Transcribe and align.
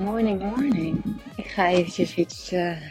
Morning, 0.00 0.42
morning. 0.42 1.20
Ik 1.36 1.46
ga 1.46 1.68
eventjes 1.68 2.14
iets 2.14 2.52
uh, 2.52 2.90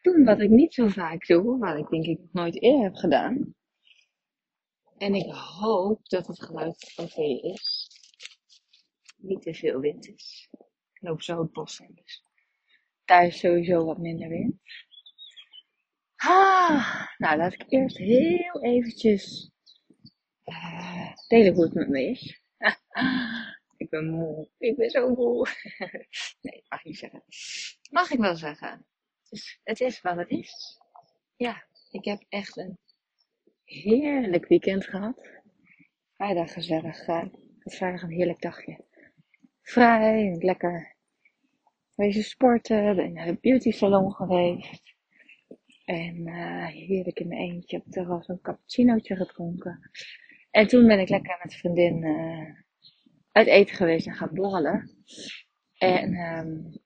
doen 0.00 0.24
wat 0.24 0.40
ik 0.40 0.50
niet 0.50 0.74
zo 0.74 0.88
vaak 0.88 1.26
doe, 1.26 1.58
wat 1.58 1.78
ik 1.78 1.88
denk 1.88 2.04
ik 2.04 2.18
nog 2.18 2.32
nooit 2.32 2.62
eerder 2.62 2.82
heb 2.82 2.94
gedaan. 2.94 3.54
En 4.98 5.14
ik 5.14 5.32
hoop 5.32 6.08
dat 6.08 6.26
het 6.26 6.42
geluid 6.42 6.92
oké 6.96 7.22
is. 7.22 7.88
Niet 9.16 9.42
te 9.42 9.54
veel 9.54 9.80
wind 9.80 10.08
is. 10.08 10.48
Ik 10.92 11.02
loop 11.08 11.22
zo 11.22 11.42
het 11.42 11.52
bos 11.52 11.78
in, 11.80 11.90
dus 11.94 12.24
daar 13.04 13.26
is 13.26 13.38
sowieso 13.38 13.84
wat 13.84 13.98
minder 13.98 14.28
wind. 14.28 14.54
Ah, 16.16 17.06
nou, 17.18 17.36
laat 17.36 17.52
ik 17.52 17.64
eerst 17.68 17.96
heel 17.96 18.62
eventjes 18.62 19.50
uh, 20.44 21.12
delen 21.28 21.54
hoe 21.54 21.64
het 21.64 21.74
met 21.74 21.88
me 21.88 22.10
is. 22.10 22.42
Ik 23.82 23.90
ben 23.90 24.10
moe. 24.10 24.48
Ik 24.58 24.76
ben 24.76 24.90
zo 24.90 25.14
moe. 25.14 25.48
nee, 26.42 26.64
mag 26.68 26.78
ik 26.78 26.84
niet 26.84 26.98
zeggen. 26.98 27.22
Mag 27.90 28.10
ik 28.10 28.18
wel 28.18 28.36
zeggen. 28.36 28.86
Het 29.62 29.80
is 29.80 30.00
wat 30.00 30.16
het 30.16 30.30
is. 30.30 30.78
Ja, 31.36 31.66
ik 31.90 32.04
heb 32.04 32.24
echt 32.28 32.56
een 32.56 32.78
heerlijk 33.64 34.48
weekend 34.48 34.86
gehad. 34.86 35.28
Vrijdag 36.14 36.52
gezellig. 36.52 37.08
Uh, 37.08 37.24
het 37.58 37.74
vrijdag 37.74 38.02
een 38.02 38.10
heerlijk 38.10 38.40
dagje. 38.40 38.84
Vrij 39.62 40.30
en 40.30 40.38
lekker. 40.38 40.96
Wezen 41.94 42.24
sporten. 42.24 42.96
Ben 42.96 43.12
naar 43.12 43.26
de 43.26 43.38
beauty 43.40 43.70
salon 43.70 44.12
geweest. 44.12 44.94
En 45.84 46.26
uh, 46.26 46.66
heerlijk 46.66 47.20
in 47.20 47.28
mijn 47.28 47.40
eentje 47.40 47.76
op 47.76 47.84
het 47.84 47.92
terras 47.92 48.28
een 48.28 48.40
cappuccinootje 48.40 49.16
gedronken. 49.16 49.90
En 50.50 50.66
toen 50.66 50.86
ben 50.86 51.00
ik 51.00 51.08
lekker 51.08 51.38
met 51.42 51.54
vriendin 51.54 52.02
uh, 52.02 52.62
uit 53.32 53.46
eten 53.46 53.76
geweest 53.76 54.06
en 54.06 54.14
gaan 54.14 54.34
borrelen. 54.34 54.90
En 55.78 56.14
um, 56.14 56.80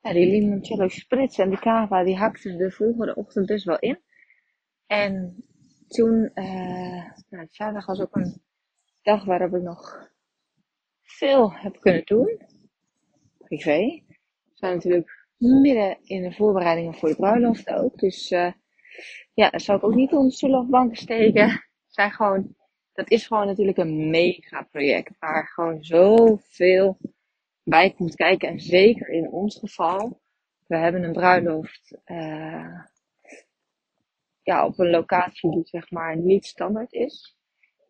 ja, 0.00 0.12
die 0.12 0.26
limoncello 0.26 0.88
spritz 0.88 1.38
en 1.38 1.50
de 1.50 1.58
cava, 1.58 2.04
die 2.04 2.16
hakte 2.16 2.56
de 2.56 2.70
volgende 2.70 3.14
ochtend 3.14 3.48
dus 3.48 3.64
wel 3.64 3.78
in. 3.78 4.02
En 4.86 5.44
toen, 5.86 6.30
uh, 6.34 7.04
nou, 7.28 7.46
zaterdag 7.50 7.86
was 7.86 8.00
ook 8.00 8.16
een 8.16 8.42
dag 9.02 9.24
waarop 9.24 9.54
ik 9.54 9.62
nog 9.62 10.10
veel 11.02 11.52
heb 11.52 11.80
kunnen 11.80 12.04
doen. 12.04 12.40
Privé. 13.38 14.02
We 14.44 14.52
zijn 14.54 14.74
natuurlijk 14.74 15.26
midden 15.36 15.98
in 16.02 16.22
de 16.22 16.32
voorbereidingen 16.32 16.94
voor 16.94 17.08
de 17.08 17.16
bruiloft 17.16 17.68
ook. 17.68 17.98
Dus 17.98 18.30
uh, 18.30 18.52
ja, 19.34 19.50
dat 19.50 19.62
zou 19.62 19.78
ik 19.78 19.84
ook 19.84 19.94
niet 19.94 20.12
onder 20.12 20.32
stoel 20.32 20.58
of 20.58 20.96
steken. 20.96 21.48
Het 21.48 21.62
zijn 21.86 22.10
gewoon 22.10 22.56
dat 22.94 23.10
is 23.10 23.26
gewoon 23.26 23.46
natuurlijk 23.46 23.78
een 23.78 24.10
mega 24.10 24.62
project. 24.62 25.18
Waar 25.18 25.46
gewoon 25.46 25.84
zoveel 25.84 26.98
bij 27.62 27.92
komt 27.92 28.14
kijken. 28.14 28.48
En 28.48 28.60
zeker 28.60 29.08
in 29.08 29.30
ons 29.30 29.58
geval. 29.58 30.20
We 30.66 30.76
hebben 30.76 31.02
een 31.02 31.12
bruiloft. 31.12 31.98
Uh, 32.06 32.84
ja, 34.42 34.66
op 34.66 34.78
een 34.78 34.90
locatie 34.90 35.50
die 35.50 35.66
zeg 35.66 35.90
maar 35.90 36.16
niet 36.16 36.46
standaard 36.46 36.92
is. 36.92 37.38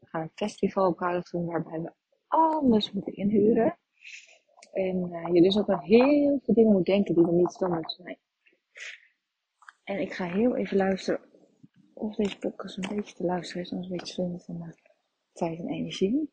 We 0.00 0.06
gaan 0.06 0.20
een 0.20 0.30
festival 0.34 0.92
bruiloft 0.94 1.30
doen 1.30 1.46
waarbij 1.46 1.80
we 1.80 1.92
alles 2.26 2.92
moeten 2.92 3.14
inhuren. 3.14 3.78
En 4.72 5.10
uh, 5.12 5.34
je 5.34 5.42
dus 5.42 5.58
ook 5.58 5.68
aan 5.68 5.80
heel 5.80 6.40
veel 6.42 6.54
dingen 6.54 6.72
moet 6.72 6.86
denken 6.86 7.14
die 7.14 7.26
er 7.26 7.32
niet 7.32 7.52
standaard 7.52 7.92
zijn. 7.92 8.18
En 9.84 10.00
ik 10.00 10.12
ga 10.12 10.24
heel 10.24 10.56
even 10.56 10.76
luisteren 10.76 11.20
of 11.94 12.14
deze 12.14 12.38
podcast 12.38 12.76
een 12.76 12.96
beetje 12.96 13.14
te 13.14 13.24
luisteren 13.24 13.62
is. 13.62 13.72
Anders 13.72 13.90
een 13.90 13.96
beetje 13.96 14.14
zonde 14.14 14.38
van 14.38 14.58
tijd 15.34 15.58
en 15.58 15.68
energie. 15.68 16.32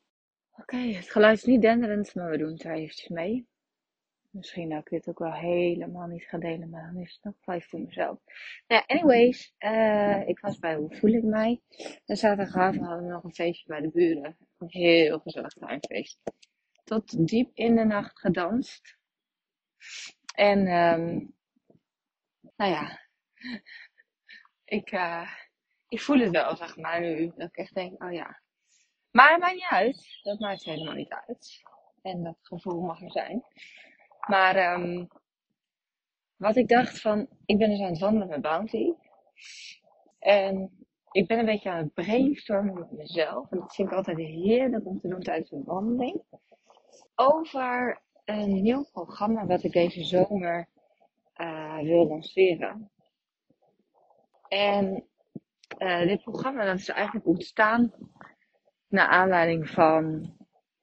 Oké, 0.52 0.78
het 0.78 1.10
geluid 1.10 1.38
is 1.38 1.44
niet 1.44 1.62
denderend, 1.62 2.16
maar 2.16 2.30
we 2.30 2.38
doen 2.38 2.52
het 2.52 2.64
er 2.64 2.74
eventjes 2.74 3.08
mee. 3.08 3.48
Misschien 4.30 4.70
dat 4.70 4.80
ik 4.80 4.90
dit 4.90 5.08
ook 5.08 5.20
wel 5.20 5.34
helemaal 5.34 6.08
niet 6.08 6.24
ga 6.24 6.38
delen, 6.38 6.70
maar 6.70 6.92
dan 6.94 7.02
is 7.02 7.20
het 7.22 7.24
nog 7.24 7.56
even 7.56 7.70
voor 7.70 7.80
mezelf. 7.80 8.20
Nou 8.68 8.84
anyways, 8.88 9.54
uh, 9.60 10.28
ik 10.28 10.40
was 10.40 10.60
bij 10.60 10.76
Hoe 10.76 10.96
Voel 10.96 11.14
Ik 11.14 11.24
Mij. 11.24 11.62
En 12.06 12.16
zaterdagavond 12.16 12.86
hadden 12.86 13.06
we 13.06 13.12
nog 13.12 13.24
een 13.24 13.34
feestje 13.34 13.68
bij 13.68 13.82
de 13.82 13.90
buren. 13.90 14.38
Een 14.58 14.68
heel 14.70 15.20
gezellig 15.20 15.54
tuinfeest. 15.54 16.20
Tot 16.84 17.28
diep 17.28 17.52
in 17.54 17.76
de 17.76 17.84
nacht 17.86 18.20
gedanst. 18.20 18.98
En, 20.36 20.60
um, 20.60 21.36
nou 22.56 22.72
ja, 22.72 23.00
ik, 24.78 24.92
uh, 24.92 25.32
ik 25.88 26.02
voel 26.02 26.20
het 26.20 26.32
wel, 26.32 26.56
zeg 26.56 26.78
maar, 26.78 27.02
nu. 27.02 27.32
Dat 27.36 27.48
ik 27.48 27.58
echt 27.58 27.74
denk, 27.74 28.04
oh 28.04 28.12
ja, 28.12 28.41
maar 29.12 29.32
het 29.32 29.40
maakt 29.40 29.54
niet 29.54 29.68
uit. 29.70 30.20
Dat 30.24 30.40
maakt 30.40 30.64
helemaal 30.64 30.94
niet 30.94 31.14
uit. 31.28 31.62
En 32.02 32.24
dat 32.24 32.38
gevoel 32.42 32.82
mag 32.82 33.02
er 33.02 33.12
zijn. 33.12 33.44
Maar 34.28 34.74
um, 34.74 35.08
wat 36.36 36.56
ik 36.56 36.68
dacht 36.68 37.02
van, 37.02 37.28
ik 37.46 37.58
ben 37.58 37.70
dus 37.70 37.80
aan 37.80 37.90
het 37.90 38.00
wandelen 38.00 38.28
met 38.28 38.42
Bounty. 38.42 38.94
En 40.20 40.86
ik 41.12 41.28
ben 41.28 41.40
een 41.40 41.46
beetje 41.46 41.70
aan 41.70 41.84
het 41.84 41.94
brainstormen 41.94 42.74
met 42.74 42.92
mezelf. 42.92 43.52
En 43.52 43.60
dat 43.60 43.76
vind 43.76 43.88
ik 43.88 43.96
altijd 43.96 44.18
heerlijk 44.18 44.86
om 44.86 45.00
te 45.00 45.08
doen 45.08 45.22
tijdens 45.22 45.52
een 45.52 45.64
wandeling. 45.64 46.22
Over 47.16 48.02
een 48.26 48.62
nieuw 48.62 48.86
programma 48.92 49.46
wat 49.46 49.64
ik 49.64 49.72
deze 49.72 50.04
zomer 50.04 50.68
uh, 51.38 51.80
wil 51.80 52.08
lanceren. 52.08 52.92
En 54.48 55.04
uh, 55.78 56.02
dit 56.02 56.22
programma 56.22 56.66
dat 56.66 56.78
is 56.80 56.90
eigenlijk 56.90 57.28
ontstaan 57.28 57.94
naar 58.92 59.08
aanleiding 59.08 59.70
van 59.70 60.34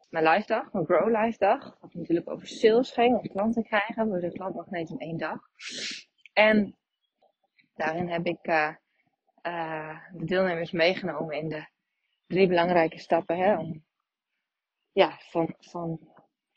mijn 0.09 0.25
live 0.29 0.47
dag, 0.47 0.73
mijn 0.73 0.85
Grow 0.85 1.23
live 1.23 1.39
dag. 1.39 1.77
Wat 1.81 1.95
natuurlijk 1.95 2.31
over 2.31 2.47
sales 2.47 2.91
ging, 2.91 3.17
om 3.17 3.29
klanten 3.29 3.63
krijgen. 3.63 4.11
We 4.11 4.21
de 4.21 4.33
klantmagneet 4.33 4.91
in 4.91 4.99
één 4.99 5.17
dag. 5.17 5.39
En 6.33 6.77
daarin 7.75 8.09
heb 8.09 8.27
ik 8.27 8.47
uh, 8.47 8.75
uh, 9.43 9.99
de 10.13 10.25
deelnemers 10.25 10.71
meegenomen 10.71 11.37
in 11.37 11.49
de 11.49 11.67
drie 12.27 12.49
belangrijke 12.49 12.99
stappen. 12.99 13.37
Hè, 13.37 13.59
om, 13.59 13.85
ja, 14.93 15.17
van, 15.19 15.55
van, 15.59 16.01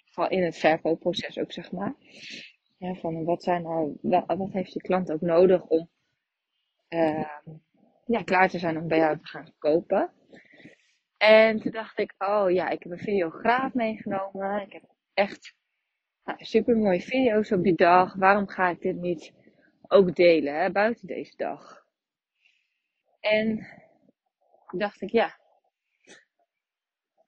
van 0.06 0.30
in 0.30 0.44
het 0.44 0.58
verkoopproces 0.58 1.40
ook, 1.40 1.52
zeg 1.52 1.72
maar. 1.72 1.96
Ja, 2.78 2.94
van 2.94 3.24
wat, 3.24 3.44
zijn 3.44 3.62
nou, 3.62 3.98
wat 4.28 4.52
heeft 4.52 4.74
je 4.74 4.82
klant 4.82 5.12
ook 5.12 5.22
nodig 5.22 5.64
om 5.66 5.90
uh, 6.90 7.30
ja, 8.06 8.24
klaar 8.24 8.50
te 8.50 8.60
zijn 8.60 8.78
om 8.78 8.88
bij 8.88 8.98
jou 8.98 9.18
te 9.18 9.28
gaan 9.28 9.54
kopen. 9.58 10.14
En 11.22 11.60
toen 11.60 11.72
dacht 11.72 12.00
ik, 12.00 12.14
oh 12.18 12.52
ja, 12.52 12.70
ik 12.70 12.84
heb 12.84 12.92
een 12.92 12.98
videograaf 12.98 13.74
meegenomen. 13.74 14.62
Ik 14.62 14.74
heb 14.74 14.84
echt 15.14 15.56
nou, 16.24 16.38
super 16.44 16.78
mooie 16.78 17.02
video's 17.02 17.52
op 17.52 17.64
die 17.64 17.76
dag. 17.76 18.14
Waarom 18.14 18.48
ga 18.48 18.70
ik 18.70 18.82
dit 18.82 18.96
niet 18.96 19.34
ook 19.88 20.16
delen, 20.16 20.62
hè, 20.62 20.72
buiten 20.72 21.08
deze 21.08 21.36
dag? 21.36 21.86
En 23.20 23.68
dacht 24.72 25.02
ik, 25.02 25.10
ja. 25.10 25.40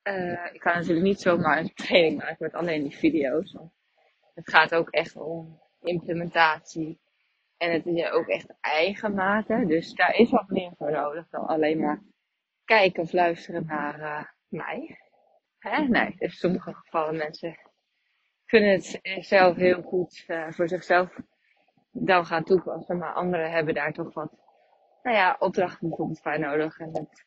Uh, 0.04 0.54
ik 0.54 0.60
kan 0.60 0.74
natuurlijk 0.74 1.06
niet 1.06 1.22
zomaar 1.22 1.58
een 1.58 1.74
training 1.86 2.18
maken 2.18 2.38
met 2.40 2.54
alleen 2.54 2.84
die 2.84 2.98
video's. 2.98 3.58
Het 4.34 4.50
gaat 4.50 4.76
ook 4.76 4.90
echt 4.90 5.16
om 5.16 5.62
implementatie. 5.82 7.00
En 7.58 7.72
het 7.72 7.86
is 7.86 8.10
ook 8.10 8.28
echt 8.28 8.54
eigen 8.60 9.14
maken. 9.14 9.68
Dus 9.68 9.94
daar 9.94 10.16
is 10.16 10.30
wat 10.30 10.48
meer 10.48 10.72
voor 10.78 10.92
nodig 10.92 11.30
dan 11.30 11.46
alleen 11.48 11.80
maar 11.80 12.02
kijken 12.66 13.04
of 13.04 13.12
luisteren 13.12 13.66
naar 13.66 14.00
uh, 14.00 14.24
mij. 14.48 14.98
Hè? 15.60 15.84
Nee, 15.84 16.16
in 16.18 16.30
sommige 16.30 16.74
gevallen 16.74 17.18
mensen 17.18 17.58
kunnen 18.46 18.72
het 18.72 19.00
zelf 19.26 19.56
heel 19.56 19.82
goed 19.82 20.24
uh, 20.28 20.52
voor 20.52 20.68
zichzelf 20.68 21.20
dan 21.92 22.26
gaan 22.26 22.44
toepassen. 22.44 22.98
Maar 22.98 23.14
anderen 23.14 23.52
hebben 23.52 23.74
daar 23.74 23.94
toch 23.94 24.14
wat, 24.14 24.32
nou 25.04 25.16
ja, 25.16 25.36
opdrachten 25.40 25.88
bijvoorbeeld 25.88 26.22
voor 26.22 26.40
nodig. 26.40 26.80
En 26.80 26.90
het 26.94 27.26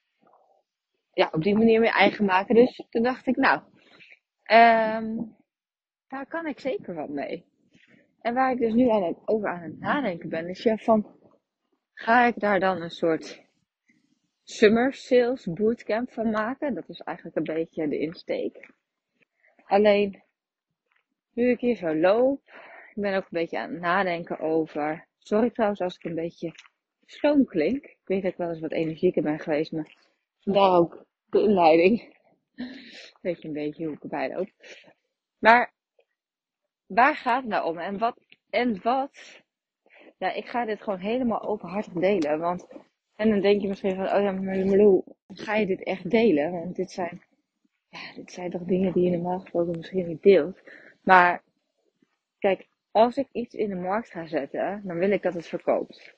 ja, 1.17 1.29
op 1.33 1.43
die 1.43 1.57
manier 1.57 1.81
weer 1.81 1.95
eigen 1.95 2.25
maken. 2.25 2.55
Dus 2.55 2.87
toen 2.91 3.03
dacht 3.03 3.27
ik, 3.27 3.37
nou, 3.37 3.61
um, 4.53 5.37
daar 6.09 6.27
kan 6.27 6.47
ik 6.47 6.61
zeker 6.61 6.95
wat 6.95 7.09
mee. 7.09 7.47
En 8.21 8.35
waar 8.35 8.53
ik 8.53 8.59
dus 8.59 8.73
nu 8.73 8.91
aan 8.91 9.03
het, 9.03 9.17
over 9.25 9.49
aan 9.49 9.63
het 9.63 9.79
nadenken 9.79 10.29
ben, 10.29 10.49
is 10.49 10.63
ja, 10.63 10.77
van, 10.77 11.07
ga 11.95 12.25
ik 12.25 12.41
daar 12.41 12.61
dan 12.61 12.83
een 12.83 12.91
soort 12.91 13.46
Summer 14.49 14.93
Sales 14.93 15.47
Bootcamp 15.47 16.13
van 16.13 16.31
maken. 16.31 16.75
Dat 16.75 16.89
is 16.89 17.01
eigenlijk 17.01 17.37
een 17.37 17.55
beetje 17.55 17.89
de 17.89 17.99
insteek. 17.99 18.71
Alleen, 19.65 20.23
nu 21.33 21.51
ik 21.51 21.61
hier 21.61 21.77
zo 21.77 21.95
loop, 21.95 22.41
ik 22.95 23.03
ben 23.03 23.15
ook 23.15 23.23
een 23.23 23.29
beetje 23.31 23.59
aan 23.59 23.71
het 23.71 23.81
nadenken 23.81 24.39
over. 24.39 25.07
Sorry 25.19 25.51
trouwens 25.51 25.81
als 25.81 25.97
ik 25.97 26.05
een 26.05 26.15
beetje 26.15 26.55
schoon 27.07 27.45
klink. 27.45 27.85
Ik 27.85 28.01
weet 28.05 28.23
dat 28.23 28.31
ik 28.31 28.37
wel 28.37 28.49
eens 28.49 28.61
wat 28.61 28.73
energieker 28.73 29.23
ben 29.23 29.39
geweest, 29.39 29.73
maar 29.73 29.97
vandaar 30.41 30.79
ook 30.79 31.05
de 31.31 31.41
inleiding. 31.41 32.17
Weet 33.23 33.43
je 33.43 33.49
een 33.49 33.55
beetje 33.55 33.85
hoe 33.85 33.95
ik 33.95 34.03
erbij 34.03 34.33
loop. 34.33 34.49
Maar 35.39 35.73
waar 36.87 37.17
gaat 37.17 37.43
het 37.43 37.51
nou 37.51 37.67
om? 37.67 37.79
En 37.79 37.99
wat, 37.99 38.21
en 38.51 38.83
wat? 38.83 39.43
Ja, 40.19 40.33
ik 40.33 40.47
ga 40.47 40.65
dit 40.65 40.83
gewoon 40.83 40.99
helemaal 40.99 41.43
openhartig 41.43 41.93
delen. 41.93 42.39
Want, 42.39 42.67
en 43.17 43.31
dan 43.31 43.41
denk 43.41 43.61
je 43.61 43.69
misschien 43.69 43.95
van, 43.95 44.05
oh 44.05 44.23
ja, 44.23 44.33
maar 44.33 44.67
Malou, 44.67 45.03
ga 45.27 45.55
je 45.55 45.67
dit 45.67 45.83
echt 45.83 46.11
delen? 46.11 46.53
Want 46.53 46.77
dit 46.77 46.91
zijn, 46.91 47.23
ja, 47.89 47.99
dit 48.15 48.33
zijn 48.33 48.51
toch 48.51 48.63
dingen 48.63 48.93
die 48.93 49.05
je 49.05 49.11
normaal 49.11 49.39
gesproken 49.39 49.77
misschien 49.77 50.07
niet 50.07 50.23
deelt. 50.23 50.61
Maar, 51.03 51.43
kijk, 52.39 52.69
als 52.91 53.17
ik 53.17 53.29
iets 53.33 53.55
in 53.55 53.69
de 53.69 53.75
markt 53.75 54.11
ga 54.11 54.27
zetten, 54.27 54.83
dan 54.85 54.99
wil 54.99 55.11
ik 55.11 55.23
dat 55.23 55.35
het 55.35 55.47
verkoopt. 55.47 56.15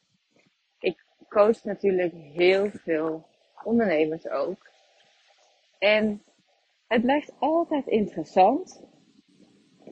Ik 0.78 1.04
coach 1.28 1.64
natuurlijk 1.64 2.12
heel 2.14 2.70
veel 2.70 3.26
ondernemers 3.64 4.28
ook. 4.28 4.70
En 5.78 6.22
het 6.86 7.02
blijft 7.02 7.32
altijd 7.38 7.86
interessant 7.86 8.84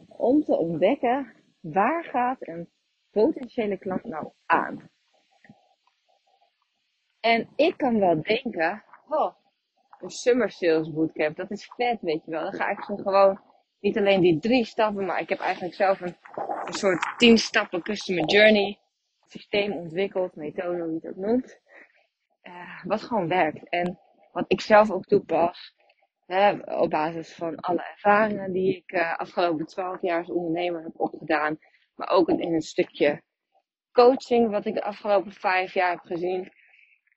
om 0.09 0.45
te 0.45 0.57
ontdekken 0.57 1.33
waar 1.61 2.05
gaat 2.05 2.49
een 2.49 2.69
potentiële 3.11 3.79
klant 3.79 4.05
nou 4.05 4.29
aan. 4.47 4.91
En 7.27 7.49
ik 7.57 7.77
kan 7.77 7.99
wel 7.99 8.23
denken, 8.23 8.85
oh, 9.09 9.35
een 9.99 10.11
summer 10.11 10.51
sales 10.51 10.93
bootcamp, 10.93 11.37
dat 11.37 11.51
is 11.51 11.73
vet, 11.77 12.01
weet 12.01 12.25
je 12.25 12.31
wel. 12.31 12.43
Dan 12.43 12.53
ga 12.53 12.69
ik 12.69 12.83
zo 12.83 12.97
gewoon 12.97 13.41
niet 13.81 13.99
alleen 13.99 14.21
die 14.21 14.39
drie 14.39 14.65
stappen, 14.65 15.05
maar 15.05 15.21
ik 15.21 15.29
heb 15.29 15.39
eigenlijk 15.39 15.75
zelf 15.75 16.01
een, 16.01 16.17
een 16.65 16.73
soort 16.73 17.15
tien 17.17 17.39
stappen 17.39 17.83
customer 17.83 18.25
journey 18.25 18.79
systeem 19.27 19.73
ontwikkeld, 19.73 20.37
methode, 20.37 20.79
hoe 20.83 20.89
je 20.89 20.95
het 20.95 21.09
ook 21.09 21.17
noemt. 21.17 21.61
Uh, 22.43 22.85
wat 22.85 23.03
gewoon 23.03 23.29
werkt. 23.29 23.69
En 23.69 23.99
wat 24.33 24.45
ik 24.49 24.61
zelf 24.61 24.91
ook 24.91 25.05
toepas. 25.05 25.75
Hè, 26.27 26.53
op 26.53 26.91
basis 26.91 27.35
van 27.35 27.57
alle 27.57 27.83
ervaringen 27.83 28.53
die 28.53 28.77
ik 28.77 28.93
uh, 28.93 29.17
afgelopen 29.17 29.67
twaalf 29.67 30.03
jaar 30.03 30.19
als 30.19 30.31
ondernemer 30.31 30.83
heb 30.83 31.01
opgedaan. 31.01 31.59
Maar 31.95 32.09
ook 32.09 32.29
in 32.29 32.55
een 32.55 32.63
stukje 32.63 33.23
coaching 33.93 34.51
wat 34.51 34.67
ik 34.67 34.75
de 34.75 34.83
afgelopen 34.83 35.33
vijf 35.33 35.75
jaar 35.75 35.91
heb 35.91 36.05
gezien. 36.05 36.53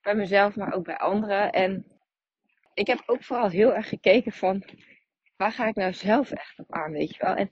Bij 0.02 0.14
mezelf, 0.14 0.56
maar 0.56 0.72
ook 0.74 0.84
bij 0.84 0.98
anderen. 0.98 1.52
En 1.52 1.86
ik 2.74 2.86
heb 2.86 3.02
ook 3.06 3.24
vooral 3.24 3.48
heel 3.48 3.74
erg 3.74 3.88
gekeken 3.88 4.32
van 4.32 4.64
waar 5.36 5.52
ga 5.52 5.66
ik 5.66 5.74
nou 5.74 5.92
zelf 5.92 6.30
echt 6.30 6.58
op 6.58 6.72
aan, 6.72 6.92
weet 6.92 7.14
je 7.14 7.24
wel. 7.24 7.34
En 7.34 7.50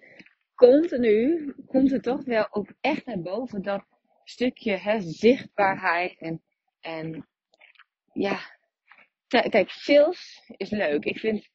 continu 0.55 1.55
komt 1.67 1.91
het 1.91 2.03
toch 2.03 2.25
wel 2.25 2.47
ook 2.51 2.69
echt 2.81 3.07
naar 3.07 3.21
boven 3.21 3.63
dat 3.63 3.85
stukje 4.25 4.77
hè, 4.77 5.01
zichtbaarheid 5.01 6.19
en, 6.19 6.43
en 6.81 7.29
ja, 8.13 8.39
kijk, 9.27 9.71
sales 9.71 10.53
is 10.57 10.71
leuk. 10.71 11.05
Ik 11.05 11.19
vind, 11.19 11.49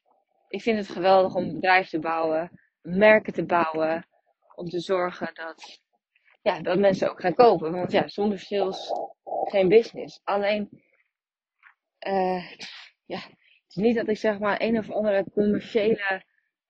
ik 0.48 0.62
vind 0.62 0.78
het 0.78 0.89
geweldig 0.89 1.36
om 1.36 1.44
een 1.44 1.54
bedrijf 1.54 1.89
te 1.89 2.00
bouwen, 2.00 2.62
merken 2.81 3.34
te 3.34 3.46
bouwen, 3.46 4.07
om 4.56 4.69
te 4.69 4.80
zorgen 4.80 5.31
dat, 5.34 5.81
ja, 6.42 6.62
dat 6.62 6.80
mensen 6.80 7.10
ook 7.10 7.22
gaan 7.22 7.36
kopen. 7.36 7.72
Want 7.72 7.92
ja, 7.92 8.07
zonder 8.07 8.39
sales 8.39 8.92
geen 9.44 9.69
business. 9.69 10.22
Alleen, 10.24 10.83
uh, 12.08 12.52
ja, 13.06 13.20
het 13.20 13.68
is 13.68 13.76
niet 13.76 13.96
dat 13.96 14.08
ik 14.08 14.18
zeg 14.18 14.40
maar 14.40 14.62
een 14.62 14.78
of 14.78 14.92
andere 14.92 15.26
commerciële 15.34 16.24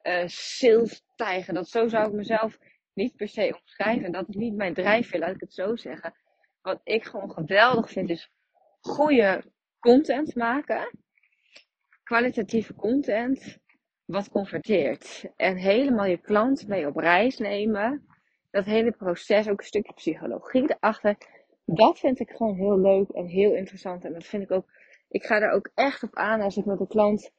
uh, 0.04 0.28
sales 0.28 1.04
tijger. 1.16 1.54
Dat 1.54 1.70
zo 1.70 1.88
zou 1.88 2.08
ik 2.08 2.14
mezelf 2.14 2.58
niet 2.94 3.16
per 3.16 3.28
se 3.28 3.60
omschrijven. 3.62 4.12
Dat 4.12 4.30
is 4.30 4.36
niet 4.36 4.56
mijn 4.56 4.74
drijfveer, 4.74 5.20
laat 5.20 5.36
ik 5.36 5.40
het 5.40 5.54
zo 5.54 5.76
zeggen. 5.76 6.14
Wat 6.62 6.82
ik 6.84 7.04
gewoon 7.04 7.32
geweldig 7.32 7.90
vind 7.90 8.10
is 8.10 8.32
goede 8.82 9.44
content 9.80 10.36
maken. 10.36 11.00
Kwalitatieve 12.04 12.74
content. 12.74 13.58
Wat 14.06 14.30
converteert. 14.30 15.26
En 15.36 15.58
helemaal 15.58 16.06
je 16.06 16.18
klant 16.18 16.68
mee 16.68 16.88
op 16.88 16.96
reis 16.96 17.38
nemen. 17.38 18.06
Dat 18.52 18.66
hele 18.66 18.92
proces, 18.92 19.50
ook 19.50 19.60
een 19.60 19.66
stukje 19.66 19.94
psychologie 19.94 20.64
erachter. 20.64 21.18
Dat 21.66 22.00
vind 22.00 22.20
ik 22.20 22.30
gewoon 22.30 22.56
heel 22.56 22.80
leuk 22.80 23.10
en 23.10 23.26
heel 23.26 23.54
interessant. 23.54 24.06
En 24.06 24.14
dat 24.14 24.24
vind 24.24 24.44
ik 24.44 24.52
ook. 24.52 24.66
Ik 25.14 25.24
ga 25.24 25.42
er 25.42 25.52
ook 25.52 25.70
echt 25.76 26.04
op 26.04 26.16
aan 26.16 26.42
als 26.42 26.58
ik 26.58 26.66
met 26.66 26.80
een 26.80 26.88
klant 26.88 27.32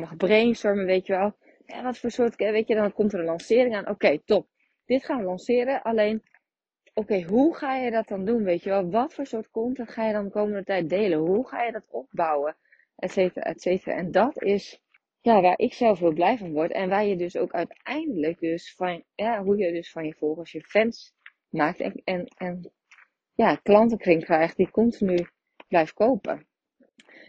mag 0.00 0.16
brainstormen, 0.16 0.84
weet 0.84 1.06
je 1.06 1.12
wel. 1.12 1.36
Ja, 1.66 1.82
wat 1.82 1.98
voor 1.98 2.10
soort, 2.10 2.36
weet 2.36 2.68
je, 2.68 2.74
dan 2.74 2.92
komt 2.92 3.12
er 3.12 3.18
een 3.18 3.24
lancering 3.24 3.76
aan. 3.76 3.88
Oké, 3.88 4.18
top. 4.24 4.48
Dit 4.84 5.04
gaan 5.04 5.18
we 5.18 5.24
lanceren. 5.24 5.82
Alleen 5.82 6.22
oké, 6.94 7.22
hoe 7.22 7.56
ga 7.56 7.76
je 7.76 7.90
dat 7.90 8.08
dan 8.08 8.24
doen? 8.24 8.44
Weet 8.44 8.62
je 8.62 8.68
wel, 8.68 8.90
wat 8.90 9.14
voor 9.14 9.26
soort 9.26 9.50
content 9.50 9.90
ga 9.90 10.06
je 10.06 10.12
dan 10.12 10.24
de 10.24 10.30
komende 10.30 10.64
tijd 10.64 10.88
delen? 10.88 11.18
Hoe 11.18 11.48
ga 11.48 11.62
je 11.62 11.72
dat 11.72 11.86
opbouwen? 11.90 12.56
Etcetera, 12.96 13.44
etcetera. 13.44 13.96
En 13.96 14.10
dat 14.10 14.42
is 14.42 14.80
ja, 15.20 15.40
waar 15.40 15.58
ik 15.58 15.72
zelf 15.72 15.98
heel 15.98 16.12
blij 16.12 16.38
van 16.38 16.52
word. 16.52 16.72
En 16.72 16.88
waar 16.88 17.04
je 17.04 17.16
dus 17.16 17.36
ook 17.36 17.52
uiteindelijk 17.52 18.38
dus 18.38 18.74
van, 18.74 19.04
ja, 19.14 19.42
hoe 19.42 19.56
je 19.56 19.72
dus 19.72 19.90
van 19.90 20.06
je 20.06 20.14
volgers 20.14 20.52
je 20.52 20.60
fans 20.60 21.14
maakt. 21.48 21.80
En, 21.80 22.00
en, 22.04 22.26
en 22.36 22.72
ja, 23.34 23.54
klantenkring 23.54 24.24
krijgt 24.24 24.56
die 24.56 24.70
continu 24.70 25.26
blijft 25.68 25.92
kopen. 25.92 26.46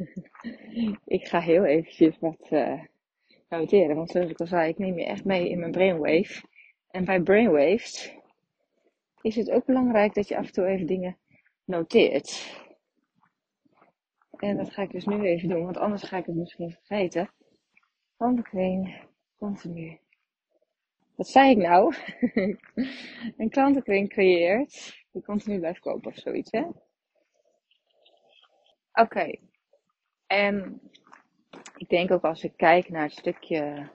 ik 1.18 1.28
ga 1.28 1.40
heel 1.40 1.66
eventjes 1.66 2.20
wat 2.20 2.48
uh, 2.50 2.84
noteren. 3.50 3.96
Want 3.96 4.12
zoals 4.12 4.30
ik 4.30 4.40
al 4.40 4.48
zei, 4.48 4.70
ik 4.70 4.78
neem 4.78 4.98
je 4.98 5.06
echt 5.06 5.26
mee 5.26 5.50
in 5.50 5.60
mijn 5.60 5.72
brainwave. 5.72 6.44
En 6.88 7.06
bij 7.06 7.22
brainwaves 7.22 8.16
is 9.22 9.36
het 9.36 9.52
ook 9.52 9.66
belangrijk 9.66 10.14
dat 10.14 10.28
je 10.28 10.38
af 10.38 10.46
en 10.46 10.54
toe 10.54 10.66
even 10.66 10.86
dingen 10.88 11.18
noteert. 11.66 12.56
En 14.38 14.58
dat 14.58 14.74
ga 14.74 14.82
ik 14.82 14.92
dus 14.92 15.06
nu 15.06 15.26
even 15.26 15.50
doen, 15.50 15.64
want 15.64 15.78
anders 15.78 16.04
ga 16.04 16.18
ik 16.18 16.26
het 16.26 16.36
misschien 16.36 16.72
vergeten. 16.72 17.32
Klantenkring, 18.18 19.02
continu. 19.38 20.00
Wat 21.16 21.28
zei 21.28 21.52
ik 21.52 21.58
nou? 21.58 21.96
een 23.38 23.50
klantenkring 23.50 24.10
creëert 24.10 25.06
die 25.12 25.24
continu 25.24 25.60
blijft 25.60 25.80
kopen 25.80 26.12
of 26.12 26.18
zoiets, 26.18 26.52
hè? 26.52 26.64
Oké. 28.94 29.40
En 30.28 30.82
ik 31.76 31.90
denk 31.90 32.12
ook 32.12 32.24
als 32.24 32.44
ik 32.44 32.54
kijk 32.56 32.90
naar 32.90 33.04
het 33.04 33.18
stukje 33.18 33.90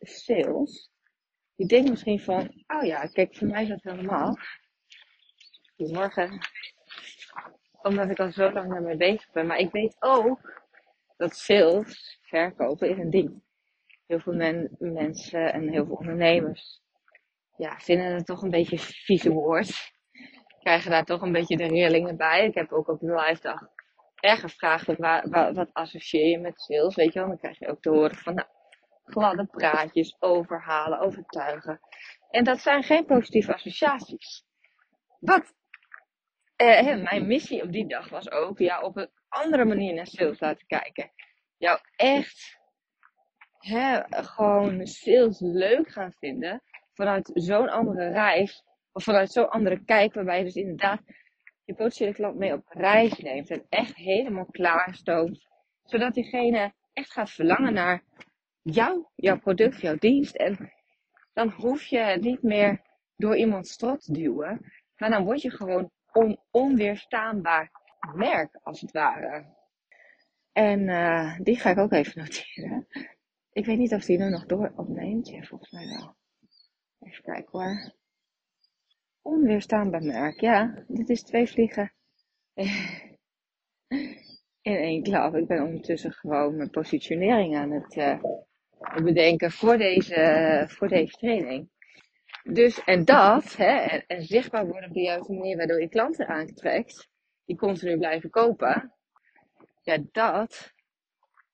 sales, 0.00 0.90
je 1.54 1.66
denkt 1.66 1.90
misschien 1.90 2.20
van, 2.20 2.64
oh 2.66 2.82
ja, 2.82 3.06
kijk, 3.06 3.36
voor 3.36 3.46
mij 3.46 3.62
is 3.62 3.68
dat 3.68 3.82
helemaal. 3.82 4.38
Goedemorgen. 5.76 6.38
Omdat 7.82 8.10
ik 8.10 8.20
al 8.20 8.32
zo 8.32 8.52
lang 8.52 8.70
daarmee 8.70 8.96
bezig 8.96 9.32
ben. 9.32 9.46
Maar 9.46 9.58
ik 9.58 9.72
weet 9.72 9.96
ook 9.98 10.62
dat 11.16 11.36
sales, 11.36 12.18
verkopen, 12.22 12.90
is 12.90 12.98
een 12.98 13.10
ding. 13.10 13.42
Heel 14.06 14.20
veel 14.20 14.64
mensen 14.78 15.52
en 15.52 15.68
heel 15.68 15.86
veel 15.86 15.94
ondernemers 15.94 16.82
ja, 17.56 17.78
vinden 17.78 18.14
het 18.14 18.26
toch 18.26 18.42
een 18.42 18.50
beetje 18.50 18.78
vieze 18.78 19.30
woord. 19.30 19.92
Krijgen 20.60 20.90
daar 20.90 21.04
toch 21.04 21.22
een 21.22 21.32
beetje 21.32 21.56
de 21.56 21.66
rillingen 21.66 22.16
bij. 22.16 22.46
Ik 22.46 22.54
heb 22.54 22.72
ook 22.72 22.88
op 22.88 23.00
de 23.00 23.14
live 23.14 23.42
dag 23.42 23.73
erg 24.24 24.40
gevraagd, 24.40 24.86
wat, 24.86 25.54
wat, 25.54 25.70
associeer 25.72 26.28
je 26.28 26.38
met 26.38 26.60
sales? 26.60 26.94
Weet 26.94 27.12
je 27.12 27.18
wel, 27.18 27.28
dan 27.28 27.38
krijg 27.38 27.58
je 27.58 27.68
ook 27.68 27.80
te 27.80 27.90
horen 27.90 28.16
van, 28.16 28.34
nou, 28.34 28.48
gladde 29.04 29.46
praatjes, 29.46 30.16
overhalen, 30.18 31.00
overtuigen. 31.00 31.80
En 32.30 32.44
dat 32.44 32.60
zijn 32.60 32.82
geen 32.82 33.04
positieve 33.04 33.54
associaties. 33.54 34.44
Wat 35.20 35.54
eh, 36.56 37.02
mijn 37.02 37.26
missie 37.26 37.62
op 37.62 37.72
die 37.72 37.88
dag 37.88 38.08
was 38.08 38.30
ook 38.30 38.58
ja, 38.58 38.80
op 38.80 38.96
een 38.96 39.10
andere 39.28 39.64
manier 39.64 39.94
naar 39.94 40.06
sales 40.06 40.40
laten 40.40 40.66
kijken. 40.66 41.10
Jou 41.56 41.78
echt 41.96 42.58
hè, 43.58 44.00
gewoon 44.08 44.86
sales 44.86 45.40
leuk 45.40 45.92
gaan 45.92 46.12
vinden 46.12 46.62
vanuit 46.92 47.30
zo'n 47.34 47.68
andere 47.68 48.08
reis. 48.08 48.62
Of 48.92 49.04
vanuit 49.04 49.32
zo'n 49.32 49.48
andere 49.48 49.84
kijk 49.84 50.14
waarbij 50.14 50.38
je 50.38 50.44
dus 50.44 50.54
inderdaad 50.54 51.00
je 51.64 51.74
potentiële 51.74 52.12
klant 52.12 52.36
mee 52.36 52.52
op 52.52 52.66
reis 52.68 53.18
neemt. 53.18 53.50
En 53.50 53.66
echt 53.68 53.96
helemaal 53.96 54.46
klaarstoomt. 54.46 55.48
Zodat 55.84 56.14
diegene 56.14 56.72
echt 56.92 57.12
gaat 57.12 57.30
verlangen 57.30 57.72
naar 57.72 58.02
jou, 58.62 59.06
jouw 59.16 59.38
product, 59.38 59.80
jouw 59.80 59.96
dienst. 59.96 60.34
En 60.34 60.72
dan 61.32 61.50
hoef 61.50 61.84
je 61.84 61.98
het 61.98 62.20
niet 62.20 62.42
meer 62.42 62.82
door 63.16 63.36
iemands 63.36 63.72
strot 63.72 64.04
te 64.04 64.12
duwen. 64.12 64.72
Maar 64.96 65.10
dan 65.10 65.24
word 65.24 65.42
je 65.42 65.50
gewoon 65.50 65.90
een 66.12 66.38
onweerstaanbaar 66.50 67.70
merk, 68.14 68.58
als 68.62 68.80
het 68.80 68.92
ware. 68.92 69.44
En 70.52 70.88
uh, 70.88 71.38
die 71.38 71.56
ga 71.56 71.70
ik 71.70 71.78
ook 71.78 71.92
even 71.92 72.20
noteren. 72.22 72.86
Ik 73.52 73.66
weet 73.66 73.78
niet 73.78 73.94
of 73.94 74.04
die 74.04 74.18
nu 74.18 74.28
nog 74.28 74.46
door 74.46 74.72
opneemt. 74.76 75.28
Ja, 75.28 75.42
volgens 75.42 75.70
mij 75.70 75.86
wel. 75.86 76.16
Even 77.00 77.22
kijken 77.22 77.58
hoor. 77.58 77.94
Onweerstaanbaar 79.24 80.02
merk. 80.02 80.40
Ja, 80.40 80.84
dit 80.88 81.08
is 81.08 81.22
twee 81.22 81.46
vliegen 81.46 81.92
in 84.60 84.76
één 84.76 85.02
klap. 85.02 85.34
Ik 85.34 85.46
ben 85.46 85.62
ondertussen 85.62 86.12
gewoon 86.12 86.56
mijn 86.56 86.70
positionering 86.70 87.56
aan 87.56 87.70
het 87.70 87.96
uh, 87.96 88.22
bedenken 89.04 89.50
voor 89.50 89.78
deze, 89.78 90.64
voor 90.68 90.88
deze 90.88 91.16
training. 91.16 91.68
Dus, 92.42 92.84
en 92.84 93.04
dat, 93.04 93.56
hè, 93.56 93.76
en, 93.76 94.04
en 94.06 94.22
zichtbaar 94.22 94.66
worden 94.66 94.88
op 94.88 94.94
de 94.94 95.00
juiste 95.00 95.32
manier 95.32 95.56
waardoor 95.56 95.80
je 95.80 95.88
klanten 95.88 96.28
aantrekt, 96.28 97.08
die 97.44 97.56
continu 97.56 97.98
blijven 97.98 98.30
kopen. 98.30 98.92
Ja, 99.82 99.98
dat, 100.12 100.72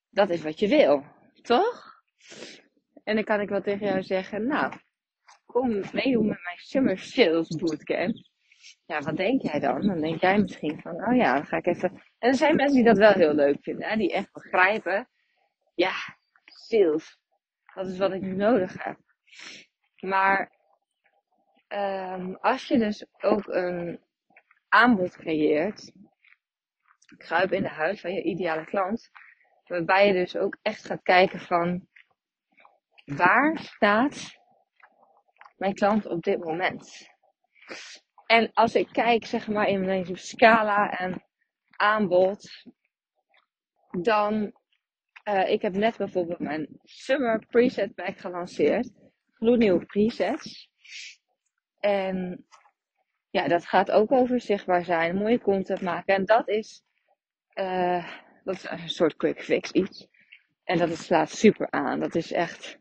dat 0.08 0.30
is 0.30 0.42
wat 0.42 0.58
je 0.58 0.68
wil, 0.68 1.04
toch? 1.42 2.02
En 3.04 3.14
dan 3.14 3.24
kan 3.24 3.40
ik 3.40 3.48
wel 3.48 3.62
tegen 3.62 3.86
jou 3.86 4.02
zeggen, 4.02 4.46
nou, 4.46 4.72
kom 5.52 5.82
meedoen 5.92 6.26
met 6.26 6.42
mijn 6.42 6.58
Summer 6.58 6.98
Sales 6.98 7.48
Bootcamp. 7.48 8.16
Ja, 8.86 9.00
wat 9.00 9.16
denk 9.16 9.42
jij 9.42 9.60
dan? 9.60 9.86
Dan 9.86 10.00
denk 10.00 10.20
jij 10.20 10.38
misschien 10.38 10.80
van, 10.80 11.08
oh 11.08 11.16
ja, 11.16 11.34
dan 11.34 11.46
ga 11.46 11.56
ik 11.56 11.66
even. 11.66 11.90
En 12.18 12.28
er 12.28 12.34
zijn 12.34 12.56
mensen 12.56 12.76
die 12.76 12.84
dat 12.84 12.98
wel 12.98 13.12
heel 13.12 13.34
leuk 13.34 13.56
vinden, 13.60 13.88
hè? 13.88 13.96
die 13.96 14.12
echt 14.12 14.32
begrijpen, 14.32 15.08
ja, 15.74 15.92
sales, 16.44 17.18
dat 17.74 17.86
is 17.86 17.98
wat 17.98 18.12
ik 18.12 18.20
nu 18.20 18.34
nodig 18.34 18.84
heb. 18.84 18.98
Maar 20.00 20.52
um, 21.68 22.36
als 22.36 22.64
je 22.64 22.78
dus 22.78 23.06
ook 23.20 23.46
een 23.46 24.00
aanbod 24.68 25.16
creëert, 25.16 25.92
kruip 27.16 27.52
in 27.52 27.62
de 27.62 27.68
huid 27.68 28.00
van 28.00 28.12
je 28.12 28.22
ideale 28.22 28.64
klant, 28.64 29.10
waarbij 29.64 30.06
je 30.06 30.12
dus 30.12 30.36
ook 30.36 30.58
echt 30.62 30.84
gaat 30.84 31.02
kijken 31.02 31.40
van 31.40 31.88
waar 33.04 33.58
staat 33.58 34.39
mijn 35.60 35.74
klant 35.74 36.06
op 36.06 36.22
dit 36.22 36.44
moment? 36.44 37.08
En 38.26 38.50
als 38.52 38.74
ik 38.74 38.88
kijk, 38.92 39.26
zeg 39.26 39.48
maar, 39.48 39.68
in 39.68 39.84
mijn 39.84 40.16
scala 40.16 40.98
en 40.98 41.24
aanbod, 41.70 42.50
dan, 43.90 44.52
uh, 45.24 45.48
ik 45.48 45.62
heb 45.62 45.74
net 45.74 45.96
bijvoorbeeld 45.96 46.38
mijn 46.38 46.68
Summer 46.82 47.46
Preset 47.46 47.94
Pack 47.94 48.18
gelanceerd. 48.18 48.90
Gloednieuwe 49.32 49.84
presets. 49.84 50.70
En 51.78 52.46
ja, 53.30 53.48
dat 53.48 53.66
gaat 53.66 53.90
ook 53.90 54.12
over 54.12 54.40
zichtbaar 54.40 54.84
zijn, 54.84 55.16
mooie 55.16 55.40
content 55.40 55.80
maken. 55.80 56.14
En 56.14 56.24
dat 56.24 56.48
is, 56.48 56.82
uh, 57.54 58.10
dat 58.44 58.54
is 58.54 58.70
een 58.70 58.88
soort 58.88 59.16
quick 59.16 59.42
fix 59.42 59.70
iets. 59.70 60.08
En 60.64 60.78
dat 60.78 60.96
slaat 60.96 61.30
super 61.30 61.70
aan. 61.70 62.00
Dat 62.00 62.14
is 62.14 62.32
echt 62.32 62.78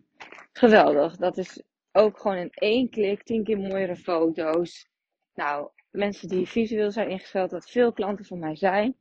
geweldig. 0.52 1.18
Dat 1.18 1.38
is 1.38 1.64
ook 1.92 2.20
gewoon 2.20 2.38
in 2.38 2.50
één 2.54 2.90
klik 2.90 3.24
tien 3.24 3.44
keer 3.44 3.58
mooiere 3.58 3.96
foto's. 3.96 4.90
Nou, 5.34 5.70
mensen 5.92 6.28
die 6.28 6.48
visueel 6.48 6.92
zijn 6.92 7.10
ingesteld, 7.10 7.52
wat 7.52 7.70
veel 7.70 7.94
klanten 7.94 8.26
van 8.26 8.40
mij 8.40 8.56
zijn, 8.56 8.96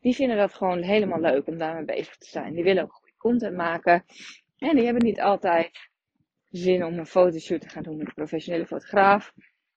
die 0.00 0.14
vinden 0.14 0.36
dat 0.36 0.54
gewoon 0.54 0.82
helemaal 0.82 1.20
leuk 1.20 1.46
om 1.46 1.58
daarmee 1.58 1.84
bezig 1.84 2.16
te 2.16 2.28
zijn. 2.28 2.54
Die 2.54 2.64
willen 2.64 2.82
ook 2.82 2.92
goede 2.92 3.16
content 3.16 3.56
maken. 3.56 4.04
En 4.58 4.76
die 4.76 4.84
hebben 4.84 5.04
niet 5.04 5.20
altijd 5.20 5.90
zin 6.50 6.84
om 6.84 6.98
een 6.98 7.06
fotoshoot 7.06 7.60
te 7.60 7.68
gaan 7.68 7.82
doen 7.82 7.96
met 7.96 8.06
een 8.06 8.14
professionele 8.14 8.66
fotograaf. 8.66 9.32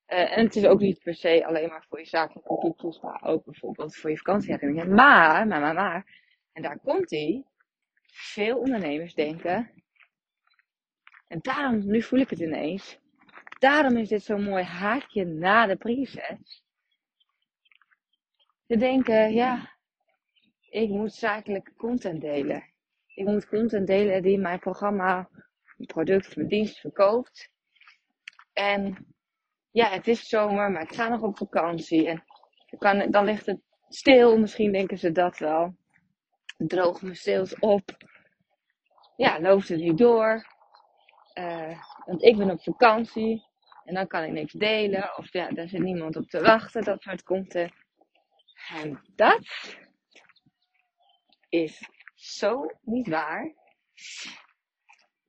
Uh, 0.07 0.37
en 0.37 0.45
het 0.45 0.55
is 0.55 0.65
ook 0.65 0.79
niet 0.79 1.03
per 1.03 1.15
se 1.15 1.45
alleen 1.45 1.69
maar 1.69 1.85
voor 1.89 1.99
je 1.99 2.05
zakelijke 2.05 2.59
doeltjes, 2.61 3.01
maar 3.01 3.23
ook 3.23 3.45
bijvoorbeeld 3.45 3.95
voor 3.95 4.09
je 4.09 4.17
vakantieherinneringen. 4.17 4.95
Maar, 4.95 5.47
maar, 5.47 5.59
maar, 5.59 5.73
maar, 5.73 6.05
en 6.53 6.61
daar 6.61 6.79
komt 6.79 7.09
hij. 7.09 7.43
Veel 8.13 8.57
ondernemers 8.57 9.13
denken, 9.13 9.71
en 11.31 11.39
daarom, 11.41 11.85
nu 11.85 12.01
voel 12.01 12.19
ik 12.19 12.29
het 12.29 12.39
ineens. 12.39 12.99
Daarom 13.59 13.97
is 13.97 14.09
dit 14.09 14.23
zo'n 14.23 14.43
mooi 14.43 14.63
haakje 14.63 15.25
na 15.25 15.65
de 15.65 15.75
presets. 15.75 16.63
Te 18.67 18.77
denken, 18.77 19.33
ja, 19.33 19.71
ik 20.69 20.89
moet 20.89 21.13
zakelijke 21.13 21.73
content 21.75 22.21
delen. 22.21 22.63
Ik 23.15 23.25
moet 23.25 23.47
content 23.47 23.87
delen 23.87 24.21
die 24.21 24.37
mijn 24.37 24.59
programma, 24.59 25.29
mijn 25.77 25.87
product 25.87 26.35
mijn 26.35 26.47
dienst 26.47 26.79
verkoopt. 26.79 27.51
En 28.53 29.05
ja, 29.71 29.89
het 29.89 30.07
is 30.07 30.27
zomer, 30.27 30.71
maar 30.71 30.81
ik 30.81 30.93
ga 30.93 31.07
nog 31.07 31.21
op 31.21 31.37
vakantie. 31.37 32.07
En 32.79 33.11
dan 33.11 33.25
ligt 33.25 33.45
het 33.45 33.61
stil, 33.87 34.37
misschien 34.37 34.71
denken 34.71 34.97
ze 34.97 35.11
dat 35.11 35.37
wel. 35.37 35.75
Droog 36.57 37.01
mijn 37.01 37.15
sales 37.15 37.59
op. 37.59 37.97
Ja, 39.15 39.39
loopt 39.39 39.67
het 39.67 39.79
niet 39.79 39.97
door. 39.97 40.49
Uh, 41.33 41.81
want 42.05 42.23
ik 42.23 42.37
ben 42.37 42.51
op 42.51 42.61
vakantie 42.61 43.45
en 43.83 43.93
dan 43.93 44.07
kan 44.07 44.23
ik 44.23 44.31
niks 44.31 44.53
delen. 44.53 45.17
Of 45.17 45.33
ja, 45.33 45.49
daar 45.49 45.67
zit 45.67 45.81
niemand 45.81 46.15
op 46.15 46.29
te 46.29 46.41
wachten. 46.41 46.83
Dat 46.83 47.01
soort 47.01 47.23
content. 47.23 47.73
En 48.69 49.01
dat 49.15 49.75
is 51.49 51.89
zo 52.15 52.65
niet 52.81 53.07
waar. 53.07 53.53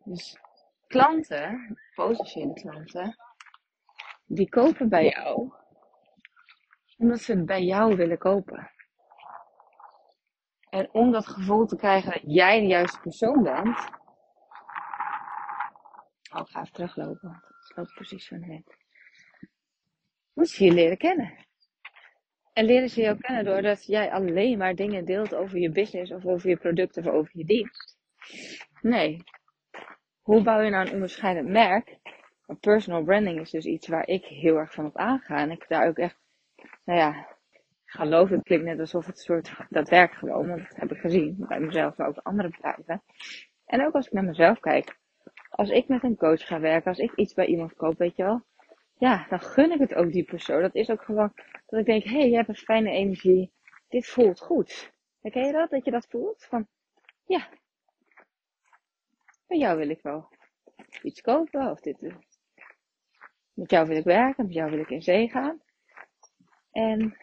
Dus 0.04 0.38
klanten, 0.87 1.78
potentiële 1.94 2.52
klanten, 2.52 3.16
die 4.26 4.49
kopen 4.49 4.88
bij 4.88 5.09
jou 5.09 5.52
omdat 7.02 7.21
ze 7.21 7.32
het 7.32 7.47
bij 7.47 7.62
jou 7.62 7.97
willen 7.97 8.18
kopen. 8.18 8.71
En 10.71 10.88
om 10.92 11.12
dat 11.12 11.26
gevoel 11.26 11.66
te 11.66 11.76
krijgen 11.76 12.12
dat 12.12 12.23
jij 12.25 12.61
de 12.61 12.66
juiste 12.66 13.00
persoon 13.00 13.42
bent, 13.42 13.90
Ga 16.33 16.41
even 16.41 16.73
teruglopen, 16.73 17.29
want 17.29 17.73
loopt 17.75 17.95
precies 17.95 18.27
zo 18.27 18.37
net. 18.37 18.77
Moet 20.33 20.53
je 20.53 20.65
je 20.65 20.73
leren 20.73 20.97
kennen. 20.97 21.47
En 22.53 22.65
leren 22.65 22.89
ze 22.89 23.01
jou 23.01 23.19
kennen 23.19 23.45
doordat 23.45 23.87
jij 23.87 24.11
alleen 24.11 24.59
maar 24.59 24.75
dingen 24.75 25.05
deelt 25.05 25.35
over 25.35 25.59
je 25.59 25.71
business 25.71 26.12
of 26.12 26.27
over 26.27 26.49
je 26.49 26.57
product 26.57 26.97
of 26.97 27.07
over 27.07 27.31
je 27.33 27.45
dienst. 27.45 27.99
Nee. 28.81 29.23
Hoe 30.23 30.43
bouw 30.43 30.61
je 30.61 30.71
nou 30.71 30.87
een 30.87 30.93
onderscheidend 30.93 31.49
merk? 31.49 31.99
Personal 32.61 33.03
branding 33.03 33.41
is 33.41 33.51
dus 33.51 33.65
iets 33.65 33.89
waar 33.89 34.07
ik 34.07 34.25
heel 34.25 34.57
erg 34.57 34.73
van 34.73 34.87
op 34.87 34.97
aanga. 34.97 35.37
En 35.37 35.51
ik 35.51 35.65
daar 35.69 35.89
ook 35.89 35.99
echt, 35.99 36.19
nou 36.85 36.99
ja, 36.99 37.29
geloof 37.85 38.29
het 38.29 38.43
klinkt 38.43 38.65
net 38.65 38.81
alsof 38.81 39.07
het 39.07 39.19
soort, 39.19 39.53
dat 39.69 39.89
werkt 39.89 40.17
gewoon. 40.17 40.49
Want 40.49 40.69
dat 40.69 40.77
heb 40.77 40.93
ik 40.93 41.01
gezien 41.01 41.37
bij 41.49 41.61
mezelf, 41.61 41.97
maar 41.97 42.09
ook 42.09 42.19
andere 42.19 42.49
bedrijven. 42.49 43.03
En 43.65 43.87
ook 43.87 43.95
als 43.95 44.07
ik 44.07 44.12
naar 44.12 44.25
mezelf 44.25 44.61
kijk 44.61 45.01
als 45.52 45.71
ik 45.71 45.88
met 45.88 46.02
een 46.02 46.16
coach 46.16 46.47
ga 46.47 46.61
werken, 46.61 46.88
als 46.88 46.99
ik 46.99 47.14
iets 47.14 47.35
bij 47.35 47.47
iemand 47.47 47.75
koop, 47.75 47.99
weet 47.99 48.16
je 48.16 48.23
wel. 48.23 48.42
Ja, 48.99 49.26
dan 49.28 49.40
gun 49.40 49.73
ik 49.73 49.78
het 49.78 49.94
ook 49.94 50.12
die 50.12 50.25
persoon. 50.25 50.61
Dat 50.61 50.75
is 50.75 50.90
ook 50.90 51.02
gewoon 51.02 51.32
dat 51.66 51.80
ik 51.80 51.87
denk, 51.87 52.04
hé, 52.04 52.18
hey, 52.18 52.28
je 52.28 52.37
hebt 52.37 52.49
een 52.49 52.54
fijne 52.54 52.90
energie. 52.90 53.52
Dit 53.88 54.06
voelt 54.06 54.40
goed. 54.40 54.92
Herken 55.21 55.47
je 55.47 55.52
dat? 55.52 55.71
Dat 55.71 55.85
je 55.85 55.90
dat 55.90 56.06
voelt? 56.09 56.44
Van, 56.44 56.66
ja. 57.26 57.49
Met 59.47 59.59
jou 59.59 59.78
wil 59.78 59.88
ik 59.88 60.02
wel 60.02 60.28
iets 61.02 61.21
kopen. 61.21 61.71
Of 61.71 61.80
dit. 61.80 62.00
Met 63.52 63.71
jou 63.71 63.87
wil 63.87 63.97
ik 63.97 64.04
werken. 64.04 64.44
Met 64.44 64.54
jou 64.54 64.71
wil 64.71 64.80
ik 64.80 64.90
in 64.90 65.02
zee 65.02 65.28
gaan. 65.30 65.61
En, 66.71 67.16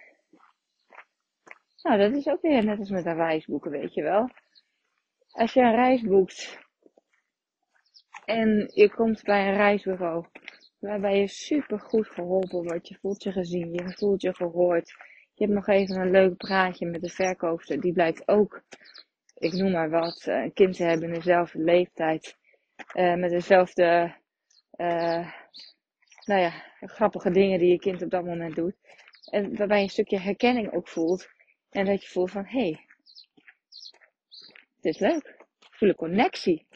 nou, 1.81 1.98
dat 1.98 2.12
is 2.12 2.27
ook 2.27 2.41
weer 2.41 2.63
net 2.63 2.79
als 2.79 2.89
met 2.89 3.05
een 3.05 3.15
reisboeken, 3.15 3.71
weet 3.71 3.93
je 3.93 4.01
wel. 4.01 4.29
Als 5.29 5.53
je 5.53 5.62
een 5.62 5.75
reis 5.75 6.01
boekt, 6.01 6.68
en 8.29 8.71
je 8.74 8.89
komt 8.89 9.24
bij 9.24 9.48
een 9.48 9.55
reisbureau 9.55 10.25
waarbij 10.79 11.19
je 11.19 11.27
super 11.27 11.79
goed 11.79 12.07
geholpen 12.07 12.63
wordt. 12.63 12.88
Je 12.88 12.98
voelt 13.01 13.24
je 13.24 13.31
gezien, 13.31 13.74
je 13.74 13.93
voelt 13.98 14.21
je 14.21 14.36
gehoord. 14.36 14.89
Je 15.33 15.43
hebt 15.43 15.55
nog 15.55 15.67
even 15.67 15.95
een 15.95 16.12
leuk 16.12 16.38
praatje 16.38 16.86
met 16.86 17.01
de 17.01 17.09
verkoopster. 17.09 17.81
Die 17.81 17.93
blijkt 17.93 18.27
ook, 18.27 18.63
ik 19.38 19.53
noem 19.53 19.71
maar 19.71 19.89
wat, 19.89 20.25
eh, 20.27 20.43
een 20.43 20.53
kind 20.53 20.75
te 20.75 20.83
hebben 20.83 21.07
in 21.07 21.13
dezelfde 21.13 21.59
leeftijd. 21.59 22.38
Uh, 22.93 23.15
met 23.15 23.29
dezelfde, 23.29 24.15
uh, 24.77 25.31
nou 26.25 26.41
ja, 26.41 26.51
grappige 26.79 27.31
dingen 27.31 27.59
die 27.59 27.71
je 27.71 27.79
kind 27.79 28.01
op 28.01 28.09
dat 28.09 28.25
moment 28.25 28.55
doet. 28.55 28.75
En 29.31 29.55
waarbij 29.55 29.77
je 29.77 29.83
een 29.83 29.89
stukje 29.89 30.19
herkenning 30.19 30.74
ook 30.74 30.88
voelt. 30.88 31.27
En 31.69 31.86
dat 31.86 32.03
je 32.03 32.09
voelt 32.09 32.31
van, 32.31 32.45
hé, 32.45 32.59
hey, 32.59 32.86
dit 34.81 34.93
is 34.93 35.00
leuk. 35.00 35.24
Ik 35.59 35.75
voel 35.75 35.89
een 35.89 35.95
connectie. 35.95 36.67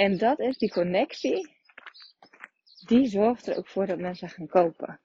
En 0.00 0.18
dat 0.18 0.38
is 0.38 0.58
die 0.58 0.70
connectie, 0.70 1.56
die 2.86 3.06
zorgt 3.06 3.46
er 3.46 3.56
ook 3.56 3.68
voor 3.68 3.86
dat 3.86 3.98
mensen 3.98 4.28
gaan 4.28 4.46
kopen. 4.46 5.00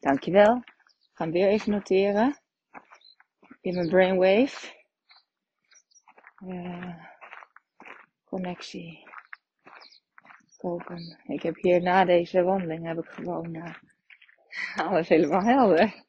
Dankjewel. 0.00 0.56
Ik 0.56 1.10
ga 1.12 1.24
hem 1.24 1.32
weer 1.32 1.48
even 1.48 1.70
noteren. 1.70 2.38
In 3.60 3.74
mijn 3.74 3.88
brainwave. 3.88 4.74
Uh, 6.44 7.04
connectie. 8.24 9.08
Kopen. 10.56 11.18
Ik 11.26 11.42
heb 11.42 11.56
hier 11.56 11.82
na 11.82 12.04
deze 12.04 12.42
wandeling 12.42 12.86
heb 12.86 12.98
ik 12.98 13.10
gewoon 13.10 13.54
uh, 13.54 13.74
alles 14.86 15.08
helemaal 15.08 15.42
helder. 15.42 16.04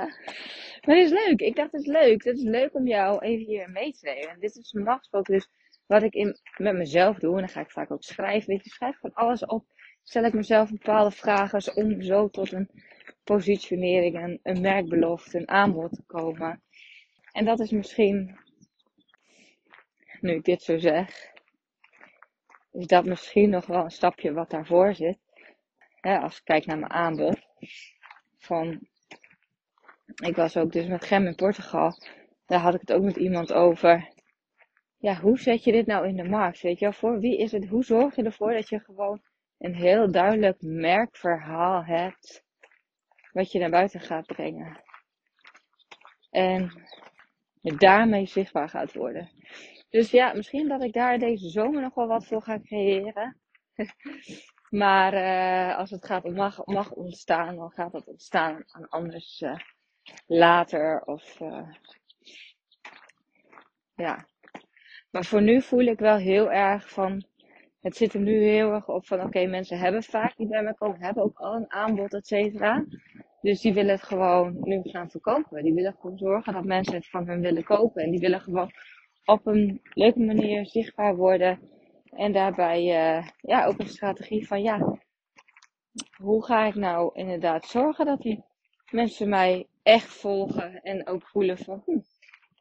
maar 0.84 0.94
dit 0.96 1.04
is 1.04 1.26
leuk. 1.26 1.40
Ik 1.40 1.56
dacht 1.56 1.72
het 1.72 1.80
is 1.80 1.86
leuk. 1.86 2.24
Het 2.24 2.36
is 2.36 2.44
leuk 2.44 2.74
om 2.74 2.86
jou 2.86 3.18
even 3.20 3.46
hier 3.46 3.70
mee 3.70 3.92
te 3.92 4.04
nemen. 4.04 4.28
En 4.28 4.40
dit 4.40 4.56
is 4.56 4.72
een 4.72 4.88
afgesproken 4.88 5.34
dus 5.34 5.48
wat 5.86 6.02
ik 6.02 6.14
in, 6.14 6.38
met 6.56 6.74
mezelf 6.74 7.18
doe, 7.18 7.32
en 7.32 7.38
dan 7.38 7.48
ga 7.48 7.60
ik 7.60 7.70
vaak 7.70 7.90
ook 7.90 8.02
schrijven, 8.02 8.48
weet 8.48 8.64
je, 8.64 8.70
schrijf 8.70 8.96
gewoon 8.96 9.14
alles 9.14 9.46
op. 9.46 9.64
Stel 10.02 10.24
ik 10.24 10.32
mezelf 10.32 10.70
bepaalde 10.70 11.10
vragen 11.10 11.76
om 11.76 12.02
zo 12.02 12.28
tot 12.28 12.52
een 12.52 12.70
positionering, 13.24 14.22
een, 14.22 14.40
een 14.42 14.60
merkbelofte, 14.60 15.38
een 15.38 15.48
aanbod 15.48 15.92
te 15.92 16.02
komen. 16.06 16.62
En 17.32 17.44
dat 17.44 17.60
is 17.60 17.70
misschien, 17.70 18.38
nu 20.20 20.34
ik 20.34 20.44
dit 20.44 20.62
zo 20.62 20.78
zeg, 20.78 21.30
is 22.72 22.86
dat 22.86 23.04
misschien 23.04 23.50
nog 23.50 23.66
wel 23.66 23.84
een 23.84 23.90
stapje 23.90 24.32
wat 24.32 24.50
daarvoor 24.50 24.94
zit. 24.94 25.18
als 26.00 26.36
ik 26.36 26.44
kijk 26.44 26.66
naar 26.66 26.78
mijn 26.78 26.92
aanbod. 26.92 27.40
Van, 28.38 28.88
ik 30.14 30.36
was 30.36 30.56
ook 30.56 30.72
dus 30.72 30.86
met 30.86 31.04
Gem 31.04 31.26
in 31.26 31.34
Portugal. 31.34 31.92
Daar 32.46 32.60
had 32.60 32.74
ik 32.74 32.80
het 32.80 32.92
ook 32.92 33.02
met 33.02 33.16
iemand 33.16 33.52
over. 33.52 34.12
Ja, 35.02 35.20
hoe 35.20 35.38
zet 35.38 35.64
je 35.64 35.72
dit 35.72 35.86
nou 35.86 36.08
in 36.08 36.16
de 36.16 36.28
markt? 36.28 36.60
Weet 36.60 36.78
je 36.78 36.84
wel, 36.84 36.94
voor 36.94 37.18
wie 37.18 37.38
is 37.38 37.52
het? 37.52 37.68
Hoe 37.68 37.84
zorg 37.84 38.16
je 38.16 38.22
ervoor 38.22 38.52
dat 38.52 38.68
je 38.68 38.80
gewoon 38.80 39.22
een 39.58 39.74
heel 39.74 40.10
duidelijk 40.10 40.60
merkverhaal 40.60 41.84
hebt. 41.84 42.44
Wat 43.32 43.52
je 43.52 43.58
naar 43.58 43.70
buiten 43.70 44.00
gaat 44.00 44.26
brengen. 44.26 44.82
En 46.30 46.86
daarmee 47.62 48.26
zichtbaar 48.26 48.68
gaat 48.68 48.92
worden. 48.92 49.30
Dus 49.90 50.10
ja, 50.10 50.32
misschien 50.32 50.68
dat 50.68 50.82
ik 50.82 50.92
daar 50.92 51.18
deze 51.18 51.48
zomer 51.48 51.82
nog 51.82 51.94
wel 51.94 52.06
wat 52.06 52.26
voor 52.26 52.42
ga 52.42 52.60
creëren. 52.60 53.40
maar 54.82 55.14
uh, 55.14 55.78
als 55.78 55.90
het 55.90 56.04
gaat 56.04 56.24
mag, 56.24 56.66
mag 56.66 56.90
ontstaan, 56.90 57.56
dan 57.56 57.70
gaat 57.70 57.92
dat 57.92 58.06
ontstaan 58.06 58.64
aan 58.66 58.88
anders 58.88 59.40
uh, 59.40 59.56
later. 60.26 61.04
Of 61.04 61.40
uh, 61.40 61.68
ja. 63.94 64.30
Maar 65.12 65.24
voor 65.24 65.42
nu 65.42 65.62
voel 65.62 65.80
ik 65.80 65.98
wel 65.98 66.16
heel 66.16 66.52
erg 66.52 66.90
van. 66.90 67.24
Het 67.80 67.96
zit 67.96 68.14
er 68.14 68.20
nu 68.20 68.42
heel 68.42 68.72
erg 68.72 68.88
op 68.88 69.06
van 69.06 69.22
oké, 69.22 69.46
mensen 69.46 69.78
hebben 69.78 70.02
vaak 70.02 70.36
die 70.36 70.48
bij 70.48 70.62
mij 70.62 70.74
komen, 70.74 71.00
hebben 71.00 71.22
ook 71.22 71.38
al 71.38 71.54
een 71.54 71.72
aanbod, 71.72 72.14
et 72.14 72.26
cetera. 72.26 72.84
Dus 73.40 73.60
die 73.60 73.74
willen 73.74 73.90
het 73.90 74.02
gewoon 74.02 74.56
nu 74.60 74.80
gaan 74.82 75.10
verkopen. 75.10 75.62
Die 75.62 75.74
willen 75.74 75.96
gewoon 76.00 76.18
zorgen 76.18 76.52
dat 76.52 76.64
mensen 76.64 76.94
het 76.94 77.08
van 77.08 77.26
hen 77.26 77.40
willen 77.40 77.64
kopen. 77.64 78.02
En 78.02 78.10
die 78.10 78.20
willen 78.20 78.40
gewoon 78.40 78.70
op 79.24 79.46
een 79.46 79.80
leuke 79.94 80.20
manier 80.20 80.66
zichtbaar 80.66 81.16
worden. 81.16 81.60
En 82.10 82.32
daarbij 82.32 82.82
uh, 82.82 83.26
ja, 83.36 83.66
ook 83.66 83.78
een 83.78 83.88
strategie 83.88 84.46
van 84.46 84.62
ja, 84.62 84.98
hoe 86.16 86.44
ga 86.44 86.64
ik 86.64 86.74
nou 86.74 87.10
inderdaad 87.14 87.64
zorgen 87.64 88.06
dat 88.06 88.22
die 88.22 88.44
mensen 88.90 89.28
mij 89.28 89.66
echt 89.82 90.06
volgen 90.06 90.82
en 90.82 91.06
ook 91.06 91.28
voelen 91.28 91.58
van 91.58 91.82
hm, 91.86 91.98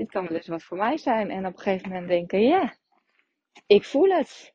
dit 0.02 0.12
kan 0.12 0.28
wel 0.28 0.38
eens 0.38 0.48
wat 0.48 0.64
voor 0.64 0.78
mij 0.78 0.98
zijn. 0.98 1.30
En 1.30 1.46
op 1.46 1.54
een 1.54 1.60
gegeven 1.60 1.90
moment 1.90 2.08
denken 2.08 2.42
ja, 2.42 2.76
ik 3.66 3.84
voel 3.84 4.10
het. 4.10 4.54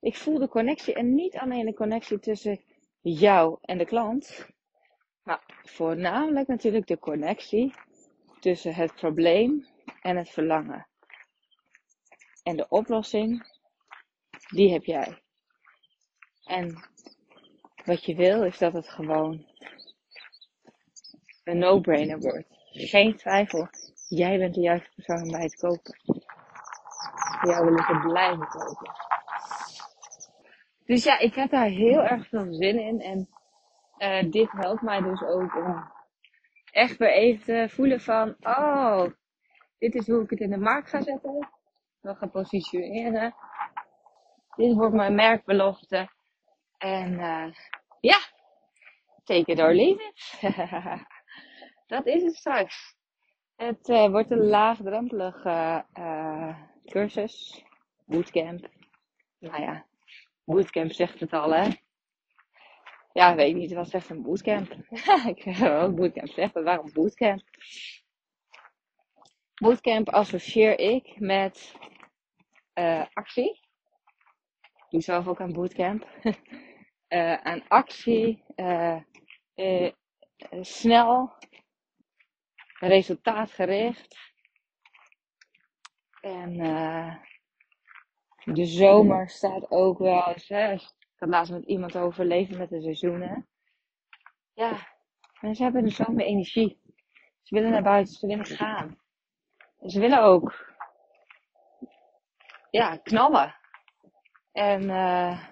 Ik 0.00 0.16
voel 0.16 0.38
de 0.38 0.48
connectie 0.48 0.94
en 0.94 1.14
niet 1.14 1.36
alleen 1.36 1.66
de 1.66 1.74
connectie 1.74 2.18
tussen 2.18 2.60
jou 3.00 3.58
en 3.60 3.78
de 3.78 3.84
klant, 3.84 4.46
maar 5.22 5.42
voornamelijk 5.62 6.48
natuurlijk 6.48 6.86
de 6.86 6.98
connectie 6.98 7.74
tussen 8.40 8.74
het 8.74 8.94
probleem 8.94 9.66
en 10.00 10.16
het 10.16 10.28
verlangen. 10.28 10.86
En 12.42 12.56
de 12.56 12.68
oplossing, 12.68 13.46
die 14.48 14.72
heb 14.72 14.84
jij. 14.84 15.22
En 16.44 16.88
wat 17.84 18.04
je 18.04 18.14
wil 18.14 18.44
is 18.44 18.58
dat 18.58 18.72
het 18.72 18.88
gewoon 18.88 19.46
een 21.44 21.58
no-brainer 21.58 22.18
wordt. 22.18 22.46
Geen 22.72 23.16
twijfel. 23.16 23.68
Jij 24.14 24.38
bent 24.38 24.54
de 24.54 24.60
juiste 24.60 24.90
persoon 24.94 25.22
om 25.22 25.30
bij 25.30 25.48
te 25.48 25.56
kopen. 25.56 26.00
Voor 27.40 27.50
jou 27.50 27.64
wil 27.64 27.76
ik 27.76 27.86
het 27.86 28.02
blijven 28.02 28.48
kopen. 28.48 28.92
Dus 30.84 31.04
ja, 31.04 31.18
ik 31.18 31.34
heb 31.34 31.50
daar 31.50 31.66
heel 31.66 32.02
erg 32.02 32.28
veel 32.28 32.52
zin 32.52 32.78
in. 32.78 33.00
En 33.00 33.28
uh, 33.98 34.30
dit 34.30 34.50
helpt 34.50 34.82
mij 34.82 35.00
dus 35.00 35.22
ook 35.22 35.56
om 35.56 35.92
echt 36.70 36.96
weer 36.96 37.12
even 37.12 37.44
te 37.44 37.74
voelen 37.74 38.00
van, 38.00 38.36
oh, 38.40 39.06
dit 39.78 39.94
is 39.94 40.06
hoe 40.06 40.22
ik 40.22 40.30
het 40.30 40.40
in 40.40 40.50
de 40.50 40.58
markt 40.58 40.88
ga 40.88 41.02
zetten 41.02 41.48
wil 42.00 42.14
gaan 42.14 42.30
positioneren. 42.30 43.34
Dit 44.56 44.74
wordt 44.74 44.94
mijn 44.94 45.14
merkbelofte. 45.14 46.08
En 46.78 47.12
uh, 47.12 47.52
ja, 48.00 48.18
take 49.24 49.52
it 49.52 49.60
or 49.60 49.74
leave 49.74 50.02
it. 50.02 50.40
dat 51.94 52.06
is 52.06 52.22
het 52.22 52.34
straks. 52.34 53.00
Het 53.62 53.88
uh, 53.88 54.10
wordt 54.10 54.30
een 54.30 54.46
laagdrempelige 54.46 55.84
uh, 55.98 56.58
cursus. 56.84 57.64
Bootcamp. 58.04 58.68
Nou 59.38 59.62
ja, 59.62 59.86
bootcamp 60.44 60.92
zegt 60.92 61.20
het 61.20 61.32
al 61.32 61.54
hè. 61.54 61.70
Ja, 63.12 63.34
weet 63.34 63.54
niet, 63.54 63.72
wat 63.72 63.88
zegt 63.88 64.10
een 64.10 64.22
bootcamp? 64.22 64.72
ik 65.34 65.42
heb 65.42 65.70
ook 65.70 65.94
bootcamp 65.94 66.28
zeggen, 66.28 66.64
waarom 66.64 66.92
bootcamp? 66.92 67.42
Bootcamp 69.54 70.08
associeer 70.08 70.78
ik 70.78 71.20
met 71.20 71.74
uh, 72.74 73.04
actie. 73.12 73.50
Ik 74.74 74.86
doe 74.88 75.00
zelf 75.00 75.28
ook 75.28 75.40
aan 75.40 75.52
bootcamp. 75.52 76.06
aan 77.48 77.68
actie, 77.68 78.44
snel, 80.60 81.32
resultaatgericht. 82.88 84.16
En 86.20 86.52
de 88.44 88.64
zomer 88.64 89.28
staat 89.28 89.70
ook 89.70 89.98
wel. 89.98 90.34
Hè, 90.46 90.72
ik 90.72 90.92
had 91.16 91.28
laatst 91.28 91.52
met 91.52 91.64
iemand 91.64 91.96
over 91.96 92.24
leven 92.24 92.58
met 92.58 92.68
de 92.68 92.80
seizoenen. 92.80 93.48
Ja, 94.52 94.88
mensen 95.40 95.64
hebben 95.64 95.84
de 95.84 95.90
zomer 95.90 96.24
energie. 96.24 96.80
Ze 97.42 97.54
willen 97.54 97.70
naar 97.70 97.82
buiten, 97.82 98.14
ze 98.14 98.26
willen 98.26 98.46
gaan. 98.46 98.98
Ze 99.86 100.00
willen 100.00 100.22
ook 100.22 100.72
ja, 102.70 102.96
knallen. 102.96 103.54
En, 104.52 104.82
uh, 104.82 105.46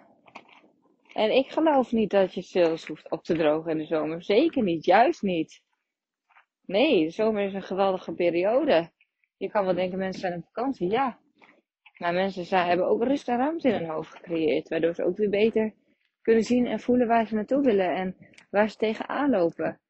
en 1.12 1.36
ik 1.36 1.50
geloof 1.50 1.92
niet 1.92 2.10
dat 2.10 2.34
je 2.34 2.42
sales 2.42 2.86
hoeft 2.86 3.10
op 3.10 3.24
te 3.24 3.34
drogen 3.34 3.70
in 3.70 3.78
de 3.78 3.86
zomer. 3.86 4.24
Zeker 4.24 4.62
niet, 4.62 4.84
juist 4.84 5.22
niet. 5.22 5.62
Nee, 6.70 7.04
de 7.04 7.10
zomer 7.10 7.44
is 7.44 7.54
een 7.54 7.62
geweldige 7.62 8.12
periode. 8.12 8.90
Je 9.36 9.50
kan 9.50 9.64
wel 9.64 9.74
denken, 9.74 9.98
mensen 9.98 10.20
zijn 10.20 10.34
op 10.34 10.44
vakantie. 10.44 10.90
Ja. 10.90 11.18
Maar 11.98 12.12
mensen 12.12 12.44
zijn, 12.44 12.68
hebben 12.68 12.86
ook 12.86 13.02
rust 13.02 13.28
en 13.28 13.36
ruimte 13.36 13.68
in 13.68 13.74
hun 13.74 13.88
hoofd 13.88 14.10
gecreëerd. 14.10 14.68
Waardoor 14.68 14.94
ze 14.94 15.04
ook 15.04 15.16
weer 15.16 15.30
beter 15.30 15.74
kunnen 16.22 16.44
zien 16.44 16.66
en 16.66 16.80
voelen 16.80 17.06
waar 17.06 17.26
ze 17.26 17.34
naartoe 17.34 17.62
willen. 17.62 17.94
En 17.94 18.16
waar 18.50 18.70
ze 18.70 18.76
tegenaan 18.76 19.30
lopen. 19.30 19.80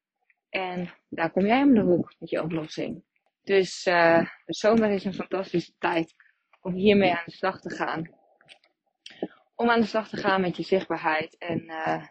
En 0.49 0.93
daar 1.09 1.31
kom 1.31 1.45
jij 1.45 1.61
om 1.61 1.73
de 1.73 1.81
hoek 1.81 2.13
met 2.19 2.29
je 2.29 2.41
oplossing. 2.41 3.03
Dus 3.43 3.85
uh, 3.85 4.19
de 4.45 4.53
zomer 4.53 4.89
is 4.89 5.05
een 5.05 5.13
fantastische 5.13 5.73
tijd 5.77 6.13
om 6.61 6.73
hiermee 6.73 7.11
aan 7.11 7.23
de 7.25 7.31
slag 7.31 7.61
te 7.61 7.69
gaan. 7.69 8.09
Om 9.55 9.69
aan 9.69 9.81
de 9.81 9.87
slag 9.87 10.09
te 10.09 10.17
gaan 10.17 10.41
met 10.41 10.57
je 10.57 10.63
zichtbaarheid. 10.63 11.37
En 11.37 11.63
uh, 11.63 12.03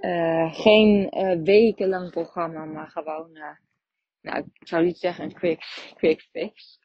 uh, 0.00 0.54
geen 0.54 1.18
uh, 1.18 1.42
wekenlang 1.42 2.10
programma, 2.10 2.64
maar 2.64 2.88
gewoon, 2.88 3.32
nou, 4.20 4.38
ik 4.38 4.68
zou 4.68 4.84
niet 4.84 4.98
zeggen 4.98 5.24
een 5.24 5.32
quick, 5.32 5.92
quick 5.94 6.20
fix. 6.20 6.78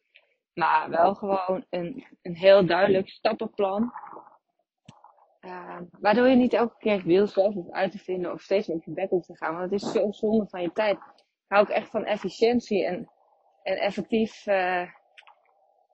Maar 0.54 0.90
wel 0.90 1.16
gewoon 1.16 1.66
een, 1.70 2.06
een 2.22 2.36
heel 2.36 2.66
duidelijk 2.66 3.10
stappenplan. 3.10 3.94
waardoor 6.00 6.28
je 6.28 6.36
niet 6.36 6.54
elke 6.54 6.78
keer 6.78 7.04
wiel 7.04 7.28
zelf 7.28 7.54
hoeft 7.54 7.72
uit 7.72 7.92
te 7.92 7.98
vinden 7.98 8.32
of 8.32 8.42
steeds 8.42 8.70
op 8.70 8.84
je 8.84 8.92
bek 8.92 9.10
hoeft 9.10 9.28
te 9.28 9.38
gaan. 9.38 9.56
Want 9.58 9.72
het 9.72 9.82
is 9.82 9.92
zo 9.92 10.12
zonde 10.12 10.48
van 10.50 10.62
je 10.62 10.72
tijd. 10.72 10.98
Ik 10.98 11.48
hou 11.48 11.62
ook 11.64 11.70
echt 11.70 11.90
van 11.90 12.06
efficiëntie 12.06 12.86
en, 12.86 13.10
en 13.64 13.78
effectief 13.78 14.46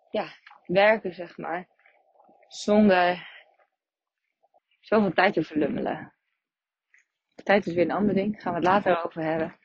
ja, 0.09 0.27
werken, 0.65 1.13
zeg 1.13 1.37
maar. 1.37 1.67
Zonder 2.47 3.27
zoveel 4.79 5.13
tijd 5.13 5.33
te 5.33 5.43
verlummelen. 5.43 6.16
Tijd 7.47 7.65
is 7.65 7.73
weer 7.73 7.83
een 7.83 7.91
ander 7.91 8.15
ding. 8.15 8.31
Daar 8.31 8.41
gaan 8.41 8.53
we 8.53 8.59
het 8.59 8.67
later 8.67 9.05
over 9.05 9.23
hebben. 9.23 9.55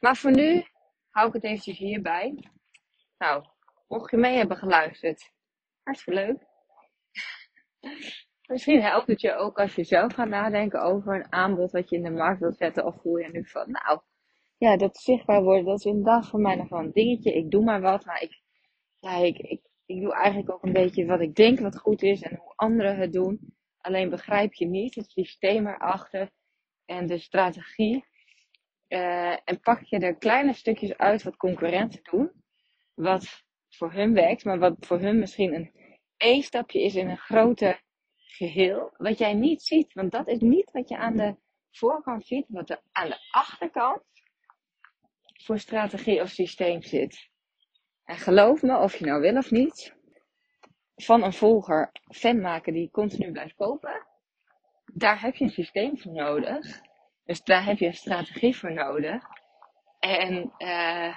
Maar 0.00 0.16
voor 0.16 0.30
nu 0.30 0.64
hou 1.10 1.28
ik 1.28 1.32
het 1.32 1.44
eventjes 1.44 1.78
hierbij. 1.78 2.44
Nou, 3.18 3.44
mocht 3.88 4.10
je 4.10 4.16
mee 4.16 4.36
hebben 4.36 4.56
geluisterd. 4.56 5.32
Hartstikke 5.82 6.20
leuk. 6.20 6.38
Misschien 8.50 8.82
helpt 8.82 9.06
het 9.06 9.20
je 9.20 9.34
ook 9.34 9.58
als 9.58 9.74
je 9.74 9.84
zelf 9.84 10.14
gaat 10.14 10.28
nadenken 10.28 10.82
over 10.82 11.14
een 11.14 11.32
aanbod 11.32 11.70
wat 11.70 11.90
je 11.90 11.96
in 11.96 12.02
de 12.02 12.10
markt 12.10 12.40
wilt 12.40 12.56
zetten. 12.56 12.86
Of 12.86 13.00
voel 13.00 13.16
je 13.16 13.28
nu 13.32 13.46
van, 13.46 13.70
nou, 13.70 14.00
ja, 14.56 14.76
dat 14.76 14.96
zichtbaar 14.96 15.42
worden, 15.42 15.64
dat 15.64 15.78
is 15.78 15.84
inderdaad 15.84 16.28
voor 16.28 16.40
mij 16.40 16.54
nog 16.54 16.68
wel 16.68 16.80
een 16.80 16.92
dingetje. 16.92 17.32
Ik 17.32 17.50
doe 17.50 17.64
maar 17.64 17.80
wat, 17.80 18.04
maar 18.04 18.22
ik, 18.22 18.40
ja, 18.98 19.16
ik, 19.16 19.38
ik 19.38 19.70
ik 19.86 20.00
doe 20.00 20.14
eigenlijk 20.14 20.52
ook 20.52 20.62
een 20.62 20.72
beetje 20.72 21.06
wat 21.06 21.20
ik 21.20 21.34
denk 21.34 21.60
wat 21.60 21.78
goed 21.78 22.02
is 22.02 22.22
en 22.22 22.36
hoe 22.36 22.52
anderen 22.56 22.96
het 22.96 23.12
doen. 23.12 23.54
Alleen 23.80 24.10
begrijp 24.10 24.54
je 24.54 24.66
niet 24.66 24.94
het 24.94 25.10
systeem 25.10 25.66
erachter 25.66 26.30
en 26.90 27.06
de 27.06 27.18
strategie. 27.18 28.04
Uh, 28.88 29.32
en 29.44 29.60
pak 29.62 29.82
je 29.82 29.98
er 29.98 30.16
kleine 30.16 30.52
stukjes 30.52 30.96
uit 30.96 31.22
wat 31.22 31.36
concurrenten 31.36 32.00
doen. 32.02 32.32
Wat 32.94 33.44
voor 33.68 33.92
hun 33.92 34.14
werkt, 34.14 34.44
maar 34.44 34.58
wat 34.58 34.76
voor 34.80 34.98
hun 35.00 35.18
misschien 35.18 35.54
een 35.54 35.72
één 36.16 36.42
stapje 36.42 36.82
is 36.82 36.94
in 36.94 37.08
een 37.08 37.18
grote 37.18 37.80
geheel. 38.16 38.94
Wat 38.96 39.18
jij 39.18 39.34
niet 39.34 39.62
ziet, 39.62 39.92
want 39.92 40.12
dat 40.12 40.28
is 40.28 40.38
niet 40.38 40.70
wat 40.70 40.88
je 40.88 40.96
aan 40.96 41.16
de 41.16 41.36
voorkant 41.70 42.26
ziet, 42.26 42.44
wat 42.48 42.70
er 42.70 42.82
aan 42.92 43.08
de 43.08 43.18
achterkant 43.30 44.02
voor 45.44 45.58
strategie 45.58 46.20
of 46.20 46.28
systeem 46.28 46.82
zit. 46.82 47.28
En 48.04 48.16
geloof 48.16 48.62
me, 48.62 48.78
of 48.78 48.96
je 48.96 49.04
nou 49.04 49.20
wil 49.20 49.36
of 49.36 49.50
niet, 49.50 49.94
van 50.94 51.22
een 51.22 51.32
volger 51.32 51.90
fan 52.14 52.40
maken 52.40 52.72
die 52.72 52.90
continu 52.90 53.32
blijft 53.32 53.54
kopen, 53.54 54.06
daar 55.00 55.20
heb 55.20 55.34
je 55.34 55.44
een 55.44 55.50
systeem 55.50 55.98
voor 55.98 56.12
nodig. 56.12 56.80
Dus 57.24 57.42
daar 57.42 57.64
heb 57.64 57.78
je 57.78 57.86
een 57.86 57.94
strategie 57.94 58.56
voor 58.56 58.72
nodig. 58.72 59.22
En 59.98 60.52
uh, 60.58 61.16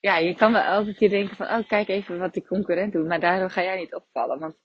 ja, 0.00 0.16
je 0.16 0.34
kan 0.34 0.52
wel 0.52 0.62
elke 0.62 0.94
keer 0.94 1.08
denken 1.10 1.36
van, 1.36 1.48
oh 1.48 1.68
kijk 1.68 1.88
even 1.88 2.18
wat 2.18 2.32
die 2.32 2.46
concurrent 2.46 2.92
doet. 2.92 3.06
Maar 3.06 3.20
daardoor 3.20 3.50
ga 3.50 3.62
jij 3.62 3.76
niet 3.76 3.94
opvallen. 3.94 4.38
Want 4.38 4.56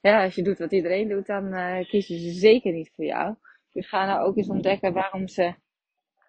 ja, 0.00 0.24
als 0.24 0.34
je 0.34 0.42
doet 0.42 0.58
wat 0.58 0.72
iedereen 0.72 1.08
doet, 1.08 1.26
dan 1.26 1.54
uh, 1.54 1.88
kiezen 1.88 2.18
ze 2.18 2.30
zeker 2.30 2.72
niet 2.72 2.92
voor 2.94 3.04
jou. 3.04 3.34
Dus 3.72 3.88
ga 3.88 4.06
nou 4.06 4.26
ook 4.26 4.36
eens 4.36 4.48
ontdekken 4.48 4.92
waarom 4.92 5.28
ze 5.28 5.54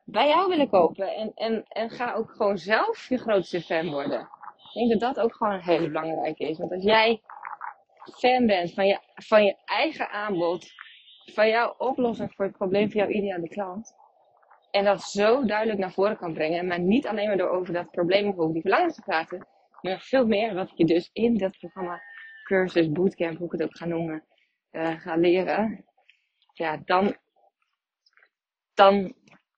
bij 0.06 0.28
jou 0.28 0.50
willen 0.50 0.70
kopen. 0.70 1.16
En, 1.16 1.32
en, 1.36 1.66
en 1.68 1.90
ga 1.90 2.14
ook 2.14 2.32
gewoon 2.32 2.58
zelf 2.58 3.10
je 3.10 3.18
grootste 3.18 3.62
fan 3.62 3.90
worden. 3.90 4.30
Ik 4.74 4.88
denk 4.88 5.02
dat 5.02 5.16
dat 5.16 5.24
ook 5.24 5.36
gewoon 5.36 5.54
een 5.54 5.64
hele 5.64 5.88
belangrijke 5.88 6.50
is. 6.50 6.58
Want 6.58 6.72
als 6.72 6.84
jij 6.84 7.22
fan 8.14 8.46
bent 8.46 8.74
van 8.74 8.88
je, 8.88 9.00
van 9.16 9.46
je 9.46 9.56
eigen 9.66 10.10
aanbod, 10.10 10.68
van 11.26 11.48
jouw 11.48 11.76
oplossing 11.78 12.34
voor 12.36 12.46
het 12.46 12.58
probleem 12.58 12.92
van 12.92 13.02
jouw 13.02 13.10
ideale 13.10 13.48
klant. 13.48 13.96
En 14.72 14.84
dat 14.84 15.02
zo 15.02 15.46
duidelijk 15.46 15.80
naar 15.80 15.92
voren 15.92 16.18
kan 16.18 16.34
brengen. 16.34 16.68
Maar 16.68 16.80
niet 16.80 17.08
alleen 17.08 17.28
maar 17.28 17.38
door 17.38 17.50
over 17.50 17.74
dat 17.74 17.92
probleem 17.92 18.28
of 18.28 18.38
over 18.38 18.54
die 18.54 18.62
verlangens 18.62 18.96
te 18.96 19.02
praten. 19.02 19.48
Maar 19.82 20.00
veel 20.00 20.28
meer 20.28 20.54
wat 20.54 20.72
je 20.76 20.86
dus 20.86 21.10
in 21.14 21.38
dat 21.38 21.58
programma, 21.58 22.02
cursus, 22.44 22.92
bootcamp, 22.92 23.38
hoe 23.38 23.46
ik 23.46 23.52
het 23.52 23.64
ook 23.64 23.78
ga 23.78 23.86
noemen, 23.86 24.24
uh, 24.72 25.00
ga 25.00 25.16
leren. 25.16 25.86
Ja, 26.54 26.78
dan, 26.86 27.16
dan 28.74 29.14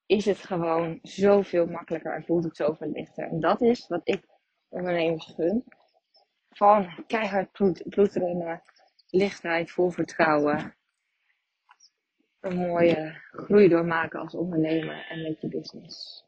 is 0.05 0.25
het 0.25 0.37
gewoon 0.37 0.99
zoveel 1.01 1.65
makkelijker 1.65 2.15
en 2.15 2.23
voelt 2.23 2.43
het 2.43 2.55
zoveel 2.55 2.89
lichter. 2.91 3.27
En 3.27 3.39
dat 3.39 3.61
is 3.61 3.87
wat 3.87 4.01
ik 4.03 4.23
ondernemers 4.69 5.33
gun. 5.35 5.63
Van 6.59 7.03
keihard 7.07 7.51
bloedrennen, 7.89 8.61
lichtheid, 9.09 9.71
vol 9.71 9.89
vertrouwen. 9.89 10.75
Een 12.39 12.55
mooie 12.55 13.21
groei 13.31 13.67
doormaken 13.67 14.19
als 14.19 14.35
ondernemer 14.35 15.05
en 15.09 15.21
met 15.21 15.41
je 15.41 15.47
business. 15.47 16.25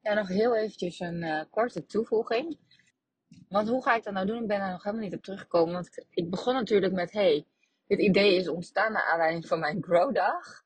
Ja, 0.00 0.14
nog 0.14 0.28
heel 0.28 0.56
eventjes 0.56 1.00
een 1.00 1.22
uh, 1.22 1.42
korte 1.50 1.86
toevoeging. 1.86 2.58
Want 3.48 3.68
hoe 3.68 3.82
ga 3.82 3.94
ik 3.94 4.04
dat 4.04 4.12
nou 4.12 4.26
doen? 4.26 4.42
Ik 4.42 4.48
ben 4.48 4.58
daar 4.58 4.70
nog 4.70 4.82
helemaal 4.82 5.04
niet 5.04 5.14
op 5.14 5.22
teruggekomen. 5.22 5.74
Want 5.74 6.06
ik 6.10 6.30
begon 6.30 6.54
natuurlijk 6.54 6.92
met, 6.92 7.12
hey, 7.12 7.46
dit 7.86 7.98
idee 7.98 8.36
is 8.36 8.48
ontstaan 8.48 8.92
naar 8.92 9.04
aanleiding 9.04 9.46
van 9.46 9.60
mijn 9.60 9.82
Growdag 9.82 10.62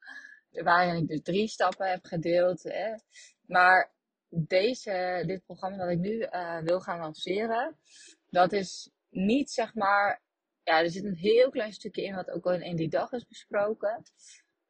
waarin 0.51 0.97
ik 0.97 1.09
dus 1.09 1.23
drie 1.23 1.49
stappen 1.49 1.91
heb 1.91 2.05
gedeeld. 2.05 2.63
Hè. 2.63 2.95
Maar 3.47 3.93
deze, 4.29 5.23
dit 5.27 5.45
programma 5.45 5.77
dat 5.77 5.91
ik 5.91 5.99
nu 5.99 6.19
uh, 6.19 6.59
wil 6.59 6.81
gaan 6.81 6.99
lanceren, 6.99 7.77
dat 8.35 8.53
is 8.53 8.91
niet 9.11 9.51
zeg 9.51 9.75
maar. 9.75 10.23
Ja, 10.63 10.81
er 10.81 10.91
zit 10.91 11.05
een 11.05 11.17
heel 11.17 11.51
klein 11.51 11.73
stukje 11.73 12.03
in 12.03 12.15
wat 12.15 12.31
ook 12.31 12.45
al 12.45 12.53
in 12.53 12.77
die 12.77 12.89
dag 12.89 13.13
is 13.13 13.27
besproken. 13.27 14.03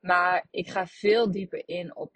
Maar 0.00 0.46
ik 0.50 0.68
ga 0.68 0.86
veel 0.86 1.30
dieper 1.30 1.68
in 1.68 1.96
op 1.96 2.14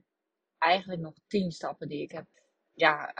eigenlijk 0.58 1.00
nog 1.00 1.14
tien 1.26 1.50
stappen 1.50 1.88
die 1.88 2.02
ik 2.02 2.10
heb 2.10 2.26
ja, 2.72 3.14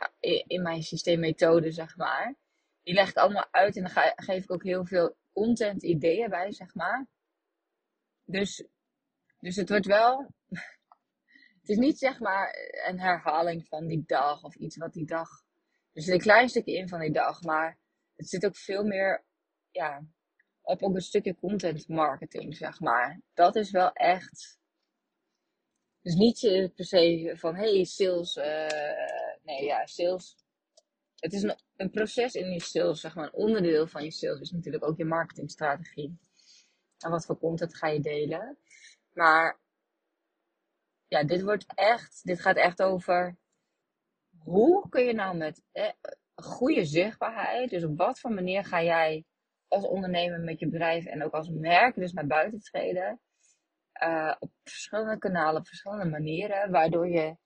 in 0.46 0.62
mijn 0.62 0.82
systeemmethode, 0.82 1.70
zeg 1.70 1.96
maar. 1.96 2.36
Die 2.82 2.94
leg 2.94 3.08
ik 3.08 3.16
allemaal 3.16 3.48
uit 3.50 3.76
en 3.76 3.82
dan 3.82 4.12
geef 4.14 4.42
ik 4.42 4.52
ook 4.52 4.62
heel 4.62 4.86
veel 4.86 5.16
content 5.32 5.82
ideeën 5.82 6.30
bij, 6.30 6.52
zeg 6.52 6.74
maar. 6.74 7.06
Dus, 8.24 8.64
dus 9.38 9.56
het 9.56 9.68
wordt 9.68 9.86
wel 9.86 10.18
het 11.60 11.68
is 11.68 11.76
niet 11.76 11.98
zeg 11.98 12.20
maar 12.20 12.54
een 12.86 13.00
herhaling 13.00 13.66
van 13.66 13.86
die 13.86 14.02
dag 14.06 14.44
of 14.44 14.54
iets 14.54 14.76
wat 14.76 14.92
die 14.92 15.06
dag. 15.06 15.28
Er 15.92 16.02
zit 16.02 16.14
een 16.14 16.20
klein 16.20 16.48
stukje 16.48 16.76
in 16.76 16.88
van 16.88 17.00
die 17.00 17.12
dag, 17.12 17.42
maar 17.42 17.78
het 18.18 18.28
zit 18.28 18.46
ook 18.46 18.57
veel 18.57 18.85
meer 18.85 19.24
ja, 19.70 20.07
op 20.62 20.83
ook 20.83 20.94
een 20.94 21.00
stukje 21.00 21.35
content 21.35 21.88
marketing, 21.88 22.57
zeg 22.57 22.81
maar. 22.81 23.20
Dat 23.35 23.57
is 23.57 23.70
wel 23.70 23.92
echt. 23.92 24.59
Dus 26.00 26.14
niet 26.14 26.40
per 26.74 26.85
se 26.85 27.33
van 27.37 27.54
hey, 27.54 27.85
sales. 27.85 28.37
Uh, 28.37 28.44
nee, 29.42 29.64
ja, 29.64 29.87
sales. 29.87 30.37
Het 31.14 31.33
is 31.33 31.42
een, 31.42 31.59
een 31.76 31.90
proces 31.90 32.35
in 32.35 32.52
je 32.52 32.62
sales, 32.62 33.00
zeg 33.00 33.14
maar. 33.14 33.24
Een 33.24 33.33
onderdeel 33.33 33.87
van 33.87 34.04
je 34.04 34.11
sales 34.11 34.40
is 34.40 34.50
natuurlijk 34.50 34.85
ook 34.85 34.96
je 34.96 35.04
marketingstrategie. 35.04 36.18
En 36.98 37.11
wat 37.11 37.26
voor 37.26 37.38
content 37.38 37.76
ga 37.76 37.88
je 37.88 38.00
delen. 38.00 38.59
Maar 39.12 39.61
ja, 41.09 41.24
dit 41.24 41.42
wordt 41.42 41.66
echt, 41.74 42.20
dit 42.24 42.40
gaat 42.40 42.57
echt 42.57 42.83
over 42.83 43.37
hoe 44.38 44.88
kun 44.88 45.04
je 45.04 45.12
nou 45.12 45.37
met 45.37 45.62
eh, 45.72 45.92
goede 46.42 46.85
zichtbaarheid, 46.85 47.70
dus 47.70 47.85
op 47.85 47.96
wat 47.96 48.20
voor 48.20 48.33
manier 48.33 48.64
ga 48.64 48.83
jij 48.83 49.24
als 49.68 49.85
ondernemer 49.85 50.40
met 50.40 50.59
je 50.59 50.68
bedrijf 50.68 51.05
en 51.05 51.24
ook 51.24 51.33
als 51.33 51.48
merk 51.48 51.94
dus 51.94 52.12
naar 52.12 52.27
buiten 52.27 52.61
treden. 52.61 53.20
Uh, 54.03 54.35
op 54.38 54.51
verschillende 54.62 55.18
kanalen, 55.18 55.61
op 55.61 55.66
verschillende 55.66 56.05
manieren, 56.05 56.70
waardoor 56.70 57.09
je 57.09 57.37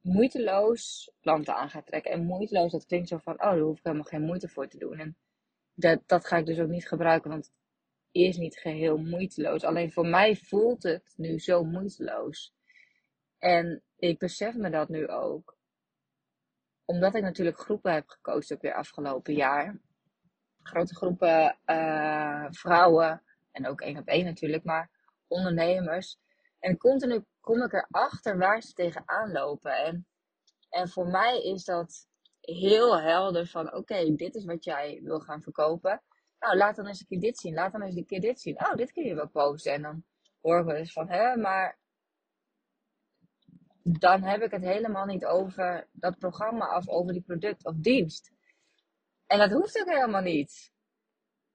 moeiteloos 0.00 1.12
klanten 1.20 1.54
aan 1.54 1.70
gaat 1.70 1.86
trekken. 1.86 2.12
En 2.12 2.24
moeiteloos, 2.24 2.72
dat 2.72 2.86
klinkt 2.86 3.08
zo 3.08 3.18
van, 3.18 3.32
oh, 3.32 3.38
daar 3.40 3.58
hoef 3.58 3.78
ik 3.78 3.84
helemaal 3.84 4.06
geen 4.06 4.22
moeite 4.22 4.48
voor 4.48 4.68
te 4.68 4.78
doen. 4.78 4.98
En 4.98 5.16
dat, 5.74 6.02
dat 6.06 6.26
ga 6.26 6.36
ik 6.36 6.46
dus 6.46 6.58
ook 6.58 6.68
niet 6.68 6.88
gebruiken, 6.88 7.30
want 7.30 7.52
is 8.10 8.36
niet 8.36 8.56
geheel 8.56 8.96
moeiteloos. 8.96 9.64
Alleen 9.64 9.92
voor 9.92 10.06
mij 10.06 10.36
voelt 10.36 10.82
het 10.82 11.12
nu 11.16 11.38
zo 11.38 11.64
moeiteloos. 11.64 12.54
En 13.38 13.82
ik 13.96 14.18
besef 14.18 14.54
me 14.54 14.70
dat 14.70 14.88
nu 14.88 15.08
ook. 15.08 15.58
Omdat 16.90 17.14
ik 17.14 17.22
natuurlijk 17.22 17.58
groepen 17.58 17.92
heb 17.92 18.08
gecoacht 18.08 18.52
ook 18.52 18.60
weer 18.60 18.74
afgelopen 18.74 19.34
jaar. 19.34 19.80
Grote 20.62 20.94
groepen 20.94 21.58
uh, 21.66 22.46
vrouwen. 22.50 23.22
En 23.52 23.66
ook 23.66 23.80
één 23.80 23.98
op 23.98 24.06
één 24.06 24.24
natuurlijk. 24.24 24.64
Maar 24.64 24.90
ondernemers. 25.26 26.18
En 26.58 26.76
continu 26.76 27.24
kom 27.40 27.62
ik 27.62 27.72
erachter 27.72 28.38
waar 28.38 28.62
ze 28.62 28.72
tegenaan 28.72 29.32
lopen. 29.32 29.72
En, 29.72 30.06
en 30.70 30.88
voor 30.88 31.06
mij 31.06 31.42
is 31.42 31.64
dat 31.64 32.08
heel 32.40 33.00
helder 33.00 33.46
van 33.46 33.74
oké, 33.74 34.14
dit 34.14 34.34
is 34.34 34.44
wat 34.44 34.64
jij 34.64 35.00
wil 35.02 35.20
gaan 35.20 35.42
verkopen. 35.42 36.02
Nou, 36.38 36.56
laat 36.56 36.76
dan 36.76 36.86
eens 36.86 37.00
een 37.00 37.06
keer 37.06 37.20
dit 37.20 37.38
zien. 37.38 37.54
Laat 37.54 37.72
dan 37.72 37.82
eens 37.82 37.96
een 37.96 38.06
keer 38.06 38.20
dit 38.20 38.40
zien. 38.40 38.64
Oh, 38.64 38.74
dit 38.74 38.92
kun 38.92 39.04
je 39.04 39.14
wel 39.14 39.28
posten. 39.28 39.72
En 39.72 39.82
dan 39.82 40.04
horen 40.40 40.66
we 40.66 40.72
dus 40.72 40.92
van, 40.92 41.08
hè, 41.08 41.36
maar 41.36 41.78
dan 43.82 44.22
heb 44.22 44.42
ik 44.42 44.50
het 44.50 44.62
helemaal 44.62 45.06
niet 45.06 45.24
over 45.24 45.88
dat 45.92 46.18
programma 46.18 46.76
of 46.76 46.88
over 46.88 47.12
die 47.12 47.22
product 47.22 47.64
of 47.64 47.74
dienst. 47.76 48.30
En 49.26 49.38
dat 49.38 49.50
hoeft 49.50 49.80
ook 49.80 49.90
helemaal 49.90 50.22
niet. 50.22 50.72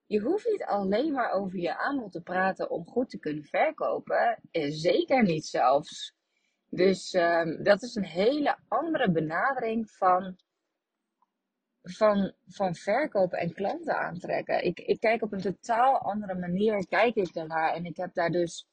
Je 0.06 0.20
hoeft 0.20 0.48
niet 0.50 0.64
alleen 0.64 1.12
maar 1.12 1.30
over 1.30 1.58
je 1.58 1.76
aanbod 1.78 2.12
te 2.12 2.20
praten 2.20 2.70
om 2.70 2.86
goed 2.86 3.10
te 3.10 3.18
kunnen 3.18 3.44
verkopen. 3.44 4.38
Zeker 4.68 5.22
niet 5.22 5.46
zelfs. 5.46 6.14
Dus 6.68 7.14
um, 7.14 7.62
dat 7.62 7.82
is 7.82 7.94
een 7.94 8.04
hele 8.04 8.58
andere 8.68 9.10
benadering 9.10 9.90
van 9.90 10.36
van, 11.88 12.32
van 12.46 12.74
verkopen 12.74 13.38
en 13.38 13.52
klanten 13.52 13.98
aantrekken. 13.98 14.64
Ik, 14.64 14.80
ik 14.80 15.00
kijk 15.00 15.22
op 15.22 15.32
een 15.32 15.40
totaal 15.40 15.98
andere 15.98 16.34
manier, 16.34 16.86
kijk 16.86 17.14
ik 17.14 17.32
daarnaar. 17.32 17.72
En 17.72 17.84
ik 17.84 17.96
heb 17.96 18.14
daar 18.14 18.30
dus 18.30 18.66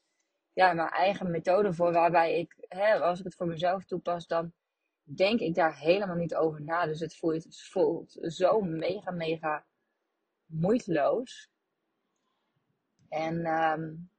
ja, 0.54 0.72
mijn 0.72 0.88
eigen 0.88 1.30
methode 1.30 1.72
voor, 1.72 1.92
waarbij 1.92 2.38
ik, 2.38 2.54
hè, 2.68 3.00
als 3.00 3.18
ik 3.18 3.24
het 3.24 3.34
voor 3.34 3.46
mezelf 3.46 3.84
toepas, 3.84 4.26
dan 4.26 4.52
denk 5.02 5.40
ik 5.40 5.54
daar 5.54 5.78
helemaal 5.78 6.16
niet 6.16 6.34
over 6.34 6.62
na. 6.62 6.86
Dus 6.86 7.00
het 7.00 7.16
voelt, 7.16 8.14
het 8.20 8.34
zo 8.34 8.60
mega, 8.60 9.10
mega 9.10 9.66
moeiteloos. 10.46 11.50
En, 13.08 13.46
um, 13.46 14.10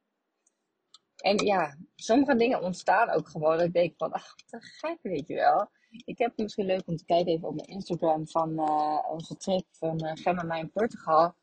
en 1.15 1.45
ja, 1.45 1.78
sommige 1.95 2.36
dingen 2.36 2.62
ontstaan 2.62 3.10
ook 3.10 3.30
gewoon. 3.30 3.58
Dat 3.58 3.65
ik 3.65 3.74
denk 3.74 3.93
van, 3.98 4.12
ach, 4.12 4.36
te 4.36 4.58
gek, 4.62 5.00
weet 5.02 5.28
je 5.28 5.36
wel. 5.36 5.69
Ik 5.89 6.17
heb 6.17 6.38
misschien 6.38 6.65
leuk 6.65 6.88
om 6.88 6.95
te 6.95 7.06
kijken 7.06 7.32
even 7.32 7.48
op 7.48 7.56
mijn 7.56 7.67
Instagram 7.67 8.28
van 8.28 8.50
uh, 8.50 9.00
onze 9.10 9.38
trip 9.38 9.65
van 9.71 10.06
uh, 10.06 10.12
Gemma 10.13 10.43
mij 10.43 10.60
in 10.60 10.71
Portugal. 10.71 11.36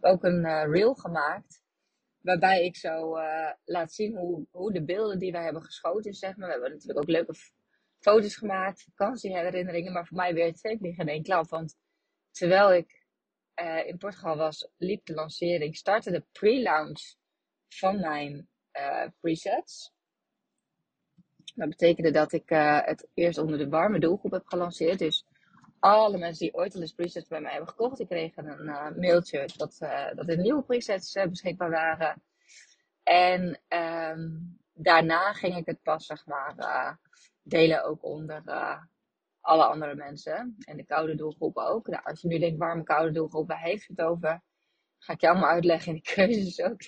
Ook 0.00 0.24
een 0.24 0.44
uh, 0.44 0.64
reel 0.64 0.94
gemaakt. 0.94 1.61
Waarbij 2.22 2.64
ik 2.64 2.76
zo 2.76 3.18
laat 3.64 3.92
zien 3.92 4.16
hoe, 4.16 4.46
hoe 4.50 4.72
de 4.72 4.84
beelden 4.84 5.18
die 5.18 5.32
wij 5.32 5.42
hebben 5.42 5.62
geschoten, 5.62 6.14
zeg 6.14 6.36
maar. 6.36 6.46
We 6.46 6.52
hebben 6.52 6.70
natuurlijk 6.70 6.98
ook 6.98 7.08
leuke 7.08 7.34
foto's 7.98 8.36
gemaakt, 8.36 8.82
vakantieherinneringen. 8.82 9.92
Maar 9.92 10.06
voor 10.06 10.16
mij 10.16 10.34
weer 10.34 10.54
twee 10.54 10.78
vliegen 10.78 11.06
in 11.06 11.12
één 11.12 11.22
klap. 11.22 11.48
Want 11.48 11.76
terwijl 12.30 12.72
ik 12.74 13.06
in 13.86 13.98
Portugal 13.98 14.36
was, 14.36 14.68
liep 14.76 15.04
de 15.04 15.14
lancering, 15.14 15.76
startte 15.76 16.10
de 16.10 16.24
pre-launch 16.32 17.14
van 17.68 18.00
mijn 18.00 18.48
presets. 19.20 19.92
Dat 21.54 21.68
betekende 21.68 22.10
dat 22.10 22.32
ik 22.32 22.50
uh, 22.50 22.80
het 22.84 23.08
eerst 23.14 23.38
onder 23.38 23.58
de 23.58 23.68
warme 23.68 23.98
doelgroep 23.98 24.32
heb 24.32 24.46
gelanceerd. 24.46 24.98
Dus 24.98 25.26
alle 25.82 26.18
mensen 26.18 26.46
die 26.46 26.54
ooit 26.54 26.74
al 26.74 26.80
eens 26.80 26.92
presets 26.92 27.28
bij 27.28 27.40
mij 27.40 27.50
hebben 27.50 27.68
gekocht, 27.68 27.96
die 27.96 28.06
kregen 28.06 28.46
een 28.46 28.66
uh, 28.66 28.90
mailtje 28.96 29.48
dat, 29.56 29.78
uh, 29.82 30.14
dat 30.14 30.28
er 30.28 30.38
nieuwe 30.38 30.62
presets 30.62 31.12
beschikbaar 31.12 31.70
waren. 31.70 32.22
En 33.02 33.60
um, 33.68 34.58
daarna 34.72 35.32
ging 35.32 35.56
ik 35.56 35.66
het 35.66 35.82
pas, 35.82 36.06
zeg 36.06 36.26
maar, 36.26 36.98
delen 37.42 37.84
ook 37.84 38.04
onder 38.04 38.42
alle 39.40 39.64
andere 39.64 39.94
mensen. 39.94 40.56
En 40.64 40.76
de 40.76 40.84
koude 40.84 41.14
doelgroep 41.14 41.56
ook. 41.56 41.86
Nou, 41.86 42.04
als 42.04 42.20
je 42.20 42.28
nu 42.28 42.38
denkt, 42.38 42.58
warme 42.58 42.82
koude 42.82 43.12
doelgroep, 43.12 43.48
waar 43.48 43.62
heeft 43.62 43.88
het 43.88 44.00
over? 44.00 44.42
Ga 44.98 45.12
ik 45.12 45.20
je 45.20 45.28
allemaal 45.28 45.50
uitleggen 45.50 45.94
in 45.94 46.00
de 46.02 46.10
keuzes 46.14 46.60
ook. 46.60 46.80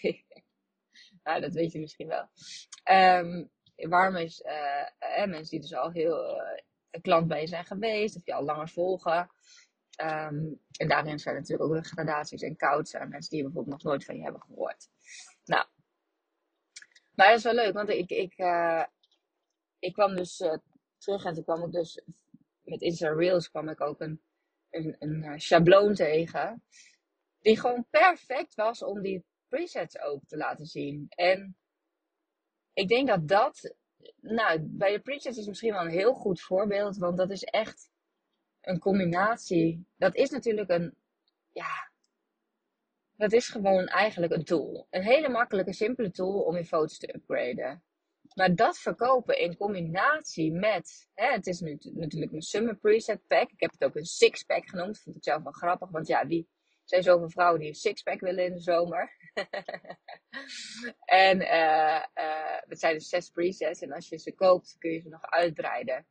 nou, 1.22 1.40
dat 1.40 1.54
weet 1.54 1.72
je 1.72 1.80
misschien 1.80 2.08
wel. 2.08 2.28
Um, 3.18 3.50
is 4.14 4.42
mensen 5.26 5.50
die 5.50 5.60
dus 5.60 5.74
al 5.74 5.90
heel 5.90 6.42
uh, 6.94 7.00
klant 7.00 7.28
bij 7.28 7.40
je 7.40 7.46
zijn 7.46 7.64
geweest. 7.64 8.16
Of 8.16 8.24
je 8.24 8.34
al 8.34 8.44
langer 8.44 8.68
volgen. 8.68 9.30
Um, 10.00 10.60
en 10.76 10.88
daarin 10.88 11.18
zijn 11.18 11.34
natuurlijk 11.34 11.70
ook 11.70 11.86
gradaties. 11.86 12.42
En 12.42 12.56
koud 12.56 12.88
zijn 12.88 13.08
mensen 13.08 13.30
die 13.30 13.42
bijvoorbeeld 13.42 13.74
nog 13.74 13.92
nooit 13.92 14.04
van 14.04 14.16
je 14.16 14.22
hebben 14.22 14.40
gehoord. 14.40 14.88
Nou, 15.44 15.66
maar 17.14 17.28
dat 17.28 17.36
is 17.36 17.42
wel 17.42 17.54
leuk, 17.54 17.72
want 17.72 17.88
ik, 17.88 18.10
ik, 18.10 18.38
uh, 18.38 18.84
ik 19.78 19.92
kwam 19.92 20.16
dus 20.16 20.40
uh, 20.40 20.56
terug 20.98 21.24
en 21.24 21.34
toen 21.34 21.44
kwam 21.44 21.64
ik 21.64 21.72
dus 21.72 22.02
met 22.62 22.80
Insta 22.80 23.08
Reels 23.08 23.50
kwam 23.50 23.68
ik 23.68 23.80
ook 23.80 24.00
een, 24.00 24.22
een, 24.70 24.96
een 24.98 25.24
uh, 25.24 25.38
schabloon 25.38 25.94
tegen. 25.94 26.62
Die 27.40 27.60
gewoon 27.60 27.86
perfect 27.90 28.54
was 28.54 28.82
om 28.82 29.02
die 29.02 29.24
presets 29.48 29.98
ook 29.98 30.24
te 30.26 30.36
laten 30.36 30.66
zien. 30.66 31.06
En 31.08 31.56
ik 32.72 32.88
denk 32.88 33.08
dat 33.08 33.28
dat, 33.28 33.74
nou, 34.20 34.58
bij 34.60 34.92
de 34.92 35.00
presets 35.00 35.38
is 35.38 35.46
misschien 35.46 35.72
wel 35.72 35.84
een 35.84 35.90
heel 35.90 36.14
goed 36.14 36.40
voorbeeld, 36.40 36.96
want 36.96 37.16
dat 37.16 37.30
is 37.30 37.42
echt 37.42 37.90
een 38.60 38.78
combinatie. 38.78 39.86
Dat 39.96 40.14
is 40.14 40.30
natuurlijk 40.30 40.70
een, 40.70 40.94
ja, 41.52 41.90
dat 43.16 43.32
is 43.32 43.48
gewoon 43.48 43.86
eigenlijk 43.86 44.32
een 44.32 44.44
tool. 44.44 44.86
Een 44.90 45.02
hele 45.02 45.28
makkelijke, 45.28 45.72
simpele 45.72 46.10
tool 46.10 46.40
om 46.40 46.56
je 46.56 46.64
foto's 46.64 46.98
te 46.98 47.14
upgraden. 47.14 47.82
Maar 48.34 48.54
dat 48.54 48.78
verkopen 48.78 49.38
in 49.38 49.56
combinatie 49.56 50.52
met, 50.52 51.08
hè, 51.14 51.32
het 51.32 51.46
is 51.46 51.60
nu 51.60 51.78
natuurlijk 51.94 52.32
een 52.32 52.42
summer 52.42 52.76
preset 52.76 53.26
pack. 53.26 53.50
Ik 53.50 53.60
heb 53.60 53.70
het 53.70 53.84
ook 53.84 53.96
een 53.96 54.04
six 54.04 54.42
pack 54.42 54.68
genoemd. 54.68 55.00
Vond 55.00 55.16
ik 55.16 55.24
zelf 55.24 55.42
wel 55.42 55.52
grappig, 55.52 55.90
want 55.90 56.06
ja, 56.06 56.26
wie 56.26 56.48
zijn 56.84 57.02
zoveel 57.02 57.30
vrouwen 57.30 57.60
die 57.60 57.68
een 57.68 57.74
six 57.74 58.02
pack 58.02 58.20
willen 58.20 58.44
in 58.44 58.52
de 58.52 58.60
zomer. 58.60 59.12
en 61.04 61.40
uh, 61.40 62.02
het 62.68 62.78
zijn 62.78 62.94
dus 62.94 63.08
zes 63.08 63.30
presets 63.30 63.80
en 63.80 63.92
als 63.92 64.08
je 64.08 64.18
ze 64.18 64.32
koopt 64.34 64.76
kun 64.78 64.90
je 64.90 65.00
ze 65.00 65.08
nog 65.08 65.30
uitbreiden 65.30 66.06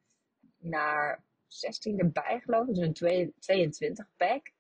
naar 0.58 1.24
16 1.48 2.00
erbij 2.00 2.40
geloof 2.40 2.68
ik. 2.68 2.76
Dus 2.76 3.02
een 3.02 3.34
22 3.40 4.08
pack. 4.18 4.52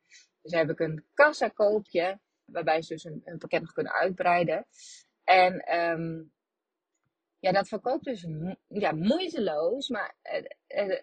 Dus 0.41 0.51
heb 0.51 0.69
ik 0.69 0.79
een 0.79 1.05
kassa 1.13 1.47
koopje 1.47 2.19
waarbij 2.45 2.81
ze 2.81 2.93
dus 2.93 3.03
een, 3.03 3.37
pakket 3.37 3.61
nog 3.61 3.73
kunnen 3.73 3.93
uitbreiden. 3.93 4.65
En 5.23 5.79
um, 5.79 6.31
ja, 7.39 7.51
dat 7.51 7.67
verkoopt 7.67 8.03
dus 8.03 8.27
ja, 8.67 8.91
moeiteloos, 8.91 9.89
maar 9.89 10.15
uh, 10.67 11.01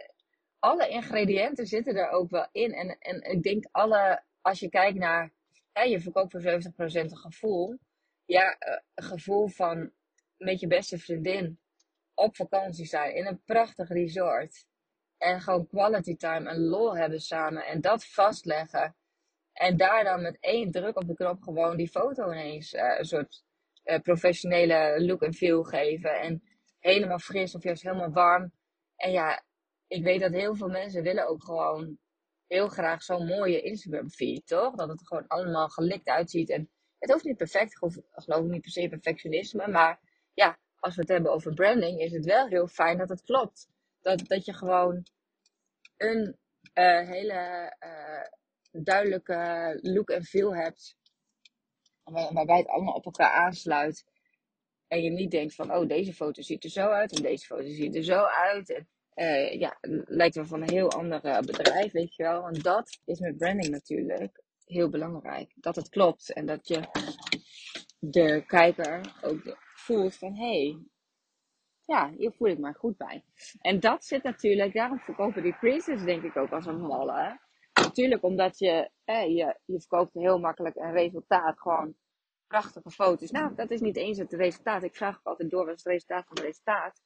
alle 0.59 0.88
ingrediënten 0.88 1.66
zitten 1.66 1.96
er 1.96 2.11
ook 2.11 2.31
wel 2.31 2.49
in. 2.53 2.73
En, 2.73 2.99
en 2.99 3.23
ik 3.23 3.42
denk 3.42 3.64
alle, 3.70 4.23
als 4.40 4.61
je 4.61 4.68
kijkt 4.68 4.98
naar, 4.98 5.33
je 5.72 6.00
verkoopt 6.00 6.31
voor 6.31 6.40
70% 6.40 6.44
een 6.74 7.16
gevoel. 7.16 7.79
Ja, 8.24 8.57
uh, 8.68 8.76
een 8.94 9.05
gevoel 9.05 9.48
van 9.48 9.92
met 10.37 10.61
je 10.61 10.66
beste 10.66 10.98
vriendin 10.98 11.59
op 12.14 12.37
vakantie 12.37 12.87
zijn 12.87 13.14
in 13.14 13.26
een 13.26 13.42
prachtig 13.44 13.88
resort. 13.88 14.66
En 15.18 15.40
gewoon 15.40 15.66
quality 15.66 16.16
time 16.16 16.48
en 16.48 16.61
lol 16.61 16.96
hebben 16.96 17.20
samen. 17.20 17.66
En 17.66 17.81
dat 17.81 18.05
vastleggen. 18.05 18.96
En 19.53 19.76
daar 19.76 20.05
dan 20.05 20.22
met 20.22 20.37
één 20.40 20.70
druk 20.70 20.96
op 20.96 21.07
de 21.07 21.14
knop 21.14 21.42
gewoon 21.42 21.76
die 21.76 21.88
foto 21.88 22.33
ineens 22.33 22.72
uh, 22.72 22.98
een 22.98 23.05
soort 23.05 23.44
uh, 23.85 23.98
professionele 23.98 25.05
look 25.05 25.22
en 25.22 25.35
feel 25.35 25.62
geven. 25.62 26.20
En 26.20 26.42
helemaal 26.79 27.18
fris 27.18 27.55
of 27.55 27.62
juist 27.62 27.83
helemaal 27.83 28.11
warm. 28.11 28.53
En 28.96 29.12
ja, 29.12 29.42
ik 29.87 30.03
weet 30.03 30.20
dat 30.20 30.33
heel 30.33 30.55
veel 30.55 30.68
mensen 30.68 31.03
willen 31.03 31.29
ook 31.29 31.44
gewoon 31.44 31.98
heel 32.51 32.69
graag 32.69 33.03
zo'n 33.03 33.27
mooie 33.27 33.61
Instagram 33.61 34.11
feed, 34.11 34.47
toch? 34.47 34.75
Dat 34.75 34.89
het 34.89 35.07
gewoon 35.07 35.27
allemaal 35.27 35.69
gelikt 35.69 36.09
uitziet. 36.09 36.51
En 36.51 36.71
het 36.99 37.11
hoeft 37.11 37.25
niet 37.25 37.37
perfect, 37.37 37.73
ik 37.73 38.03
geloof 38.13 38.43
niet 38.43 38.61
per 38.61 38.71
se 38.71 38.89
perfectionisme. 38.89 39.69
Maar 39.69 40.01
ja, 40.35 40.59
als 40.79 40.95
we 40.95 41.01
het 41.01 41.11
hebben 41.11 41.33
over 41.33 41.55
branding, 41.55 42.01
is 42.01 42.13
het 42.13 42.25
wel 42.25 42.47
heel 42.47 42.67
fijn 42.67 42.99
dat 42.99 43.09
het 43.09 43.23
klopt. 43.23 43.69
Dat, 44.01 44.27
dat 44.27 44.45
je 44.45 44.53
gewoon 44.53 45.07
een 45.97 46.37
uh, 46.75 47.09
hele 47.09 47.75
uh, 47.81 48.83
duidelijke 48.83 49.79
look 49.83 50.11
en 50.11 50.25
feel 50.25 50.55
hebt. 50.55 50.97
Waarbij 52.05 52.57
het 52.59 52.69
allemaal 52.69 52.95
op 52.95 53.05
elkaar 53.05 53.31
aansluit. 53.31 54.05
En 54.89 55.03
je 55.03 55.11
niet 55.11 55.31
denkt 55.31 55.55
van, 55.55 55.75
oh, 55.75 55.89
deze 55.89 56.15
foto 56.15 56.43
ziet 56.43 56.65
er 56.65 56.71
zo 56.71 56.89
uit 56.89 57.17
en 57.17 57.23
deze 57.23 57.47
foto 57.47 57.67
ziet 57.67 57.97
er 57.97 58.05
zo 58.05 58.25
uit. 58.25 58.71
En 58.71 58.89
uh, 59.21 59.61
ja, 59.61 59.79
lijkt 60.07 60.35
wel 60.35 60.47
van 60.47 60.63
een 60.63 60.71
heel 60.71 60.91
ander 60.91 61.21
bedrijf, 61.21 61.93
weet 61.93 62.15
je 62.15 62.23
wel. 62.23 62.47
En 62.47 62.55
dat 62.55 63.01
is 63.05 63.21
met 63.21 63.37
branding 63.37 63.69
natuurlijk 63.71 64.43
heel 64.65 64.89
belangrijk. 64.89 65.53
Dat 65.55 65.77
het 65.77 65.89
klopt 65.89 66.33
en 66.33 66.47
dat 66.47 66.69
je 66.69 66.81
de 67.99 68.45
kijker 68.47 69.01
ook 69.23 69.59
voelt 69.75 70.17
van, 70.17 70.35
hey, 70.35 70.79
ja, 71.85 72.11
hier 72.17 72.33
voel 72.33 72.49
ik 72.49 72.59
me 72.59 72.73
goed 72.73 72.97
bij. 72.97 73.25
En 73.61 73.81
dat 73.81 74.05
zit 74.05 74.23
natuurlijk, 74.23 74.75
daarom 74.75 74.99
verkopen 74.99 75.43
die 75.43 75.57
presets 75.59 76.05
denk 76.05 76.23
ik 76.23 76.37
ook 76.37 76.53
als 76.53 76.67
een 76.67 76.81
malle. 76.81 77.41
Natuurlijk 77.75 78.23
omdat 78.23 78.59
je, 78.59 78.91
eh, 79.05 79.27
je, 79.27 79.59
je 79.65 79.81
verkoopt 79.81 80.15
heel 80.15 80.39
makkelijk 80.39 80.77
een 80.77 80.93
resultaat, 80.93 81.61
gewoon 81.61 81.95
prachtige 82.51 82.91
foto's. 82.91 83.31
Nou, 83.31 83.55
dat 83.55 83.71
is 83.71 83.81
niet 83.81 83.97
eens 83.97 84.19
het 84.19 84.33
resultaat. 84.33 84.83
Ik 84.83 84.95
vraag 84.95 85.19
ook 85.19 85.27
altijd 85.27 85.51
door 85.51 85.65
wat 85.65 85.75
is 85.75 85.85
het 85.85 85.93
resultaat 85.93 86.27
van 86.27 86.37
het 86.37 86.45
resultaat. 86.45 87.03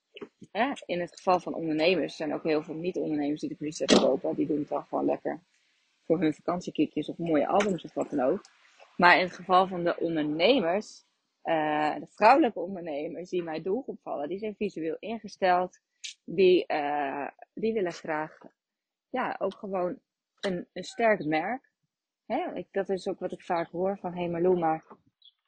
Hè? 0.51 0.73
In 0.87 1.01
het 1.01 1.17
geval 1.17 1.41
van 1.41 1.55
ondernemers 1.55 2.17
zijn 2.17 2.35
ook 2.35 2.43
heel 2.43 2.63
veel 2.63 2.75
niet-ondernemers 2.75 3.41
die 3.41 3.49
de 3.49 3.55
presets 3.55 4.01
kopen. 4.01 4.35
Die 4.35 4.47
doen 4.47 4.59
het 4.59 4.69
dan 4.69 4.85
gewoon 4.85 5.05
lekker 5.05 5.41
voor 6.05 6.21
hun 6.21 6.35
vakantiekiekjes 6.35 7.09
of 7.09 7.19
mooie 7.19 7.47
albums 7.47 7.85
of 7.85 7.95
wat 7.95 8.11
dan 8.11 8.21
ook. 8.21 8.41
Maar 8.97 9.19
in 9.19 9.25
het 9.25 9.35
geval 9.35 9.67
van 9.67 9.85
de 9.85 9.97
ondernemers 9.97 11.05
uh, 11.45 11.95
de 11.95 12.07
vrouwelijke 12.07 12.61
ondernemers 12.61 13.31
die 13.31 13.43
mij 13.43 13.63
doelgroep 13.63 14.01
vallen, 14.03 14.29
die 14.29 14.39
zijn 14.39 14.55
visueel 14.55 14.97
ingesteld. 14.99 15.79
Die, 16.25 16.65
uh, 16.67 17.29
die 17.55 17.73
willen 17.73 17.93
graag 17.93 18.39
ja, 19.11 19.37
ook 19.39 19.55
gewoon 19.55 19.99
een, 20.41 20.67
een 20.73 20.85
sterk 20.85 21.25
merk. 21.25 21.71
Hè? 22.27 22.55
Ik, 22.55 22.67
dat 22.71 22.89
is 22.89 23.09
ook 23.09 23.19
wat 23.19 23.33
ik 23.33 23.43
vaak 23.43 23.71
hoor 23.71 23.99
van 23.99 24.15
hey 24.15 24.29
Marlou, 24.29 24.59
maar 24.59 24.85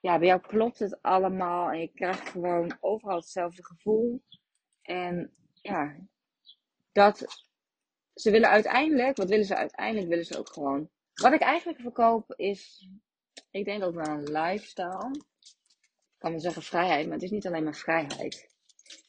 ja, 0.06 0.18
bij 0.18 0.26
jou 0.26 0.40
klopt 0.40 0.78
het 0.78 1.02
allemaal 1.02 1.70
en 1.70 1.80
je 1.80 1.90
krijgt 1.94 2.28
gewoon 2.28 2.76
overal 2.80 3.16
hetzelfde 3.16 3.64
gevoel. 3.64 4.22
En 4.82 5.34
ja, 5.62 5.96
dat 6.92 7.44
ze 8.14 8.30
willen 8.30 8.48
uiteindelijk, 8.48 9.16
wat 9.16 9.28
willen 9.28 9.44
ze 9.44 9.56
uiteindelijk? 9.56 10.08
Willen 10.08 10.24
ze 10.24 10.38
ook 10.38 10.48
gewoon. 10.48 10.90
Wat 11.14 11.32
ik 11.32 11.40
eigenlijk 11.40 11.80
verkoop 11.80 12.34
is, 12.36 12.88
ik 13.50 13.64
denk 13.64 13.82
ook 13.82 13.94
wel 13.94 14.06
een 14.06 14.32
lifestyle 14.32 15.10
kan 16.18 16.30
wel 16.30 16.40
zeggen 16.40 16.62
vrijheid, 16.62 17.04
maar 17.04 17.14
het 17.14 17.22
is 17.22 17.30
niet 17.30 17.46
alleen 17.46 17.64
maar 17.64 17.74
vrijheid. 17.74 18.54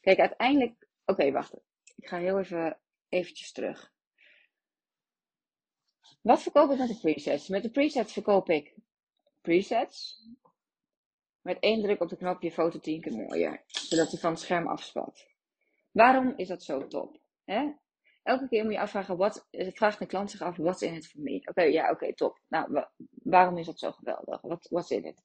Kijk, 0.01 0.19
uiteindelijk. 0.19 0.88
Oké, 1.05 1.31
wacht. 1.31 1.53
Ik 1.95 2.07
ga 2.07 2.17
heel 2.17 2.39
even 2.39 2.79
eventjes 3.10 3.51
terug. 3.51 3.91
Wat 6.21 6.41
verkoop 6.41 6.71
ik 6.71 6.77
met 6.77 6.88
de 6.88 6.99
presets? 6.99 7.47
Met 7.47 7.63
de 7.63 7.71
presets 7.71 8.13
verkoop 8.13 8.49
ik 8.49 8.75
presets. 9.41 10.25
Met 11.47 11.60
één 11.60 11.81
druk 11.81 12.01
op 12.01 12.10
de 12.10 12.17
knop 12.17 12.41
je 12.41 12.51
foto 12.51 12.79
tien 12.79 13.01
keer 13.01 13.15
mooier. 13.15 13.63
Zodat 13.67 14.12
hij 14.12 14.19
van 14.19 14.31
het 14.31 14.39
scherm 14.39 14.67
afspat. 14.67 15.25
Waarom 15.91 16.33
is 16.36 16.47
dat 16.47 16.63
zo 16.63 16.88
top? 16.88 17.19
Hè? 17.45 17.71
Elke 18.23 18.47
keer 18.47 18.63
moet 18.63 18.73
je 18.73 18.79
afvragen, 18.79 19.17
wat, 19.17 19.47
vraagt 19.51 20.01
een 20.01 20.07
klant 20.07 20.31
zich 20.31 20.41
af, 20.41 20.57
wat 20.57 20.81
is 20.81 20.88
in 20.88 20.93
het 20.93 21.07
voor 21.07 21.21
mij? 21.21 21.41
Oké, 21.45 21.62
ja, 21.62 21.91
oké, 21.91 22.13
top. 22.15 22.39
Nou, 22.47 22.86
waarom 23.12 23.57
is 23.57 23.65
dat 23.65 23.79
zo 23.79 23.91
geweldig? 23.91 24.41
Wat 24.69 24.83
is 24.83 24.97
in 24.97 25.05
het? 25.05 25.23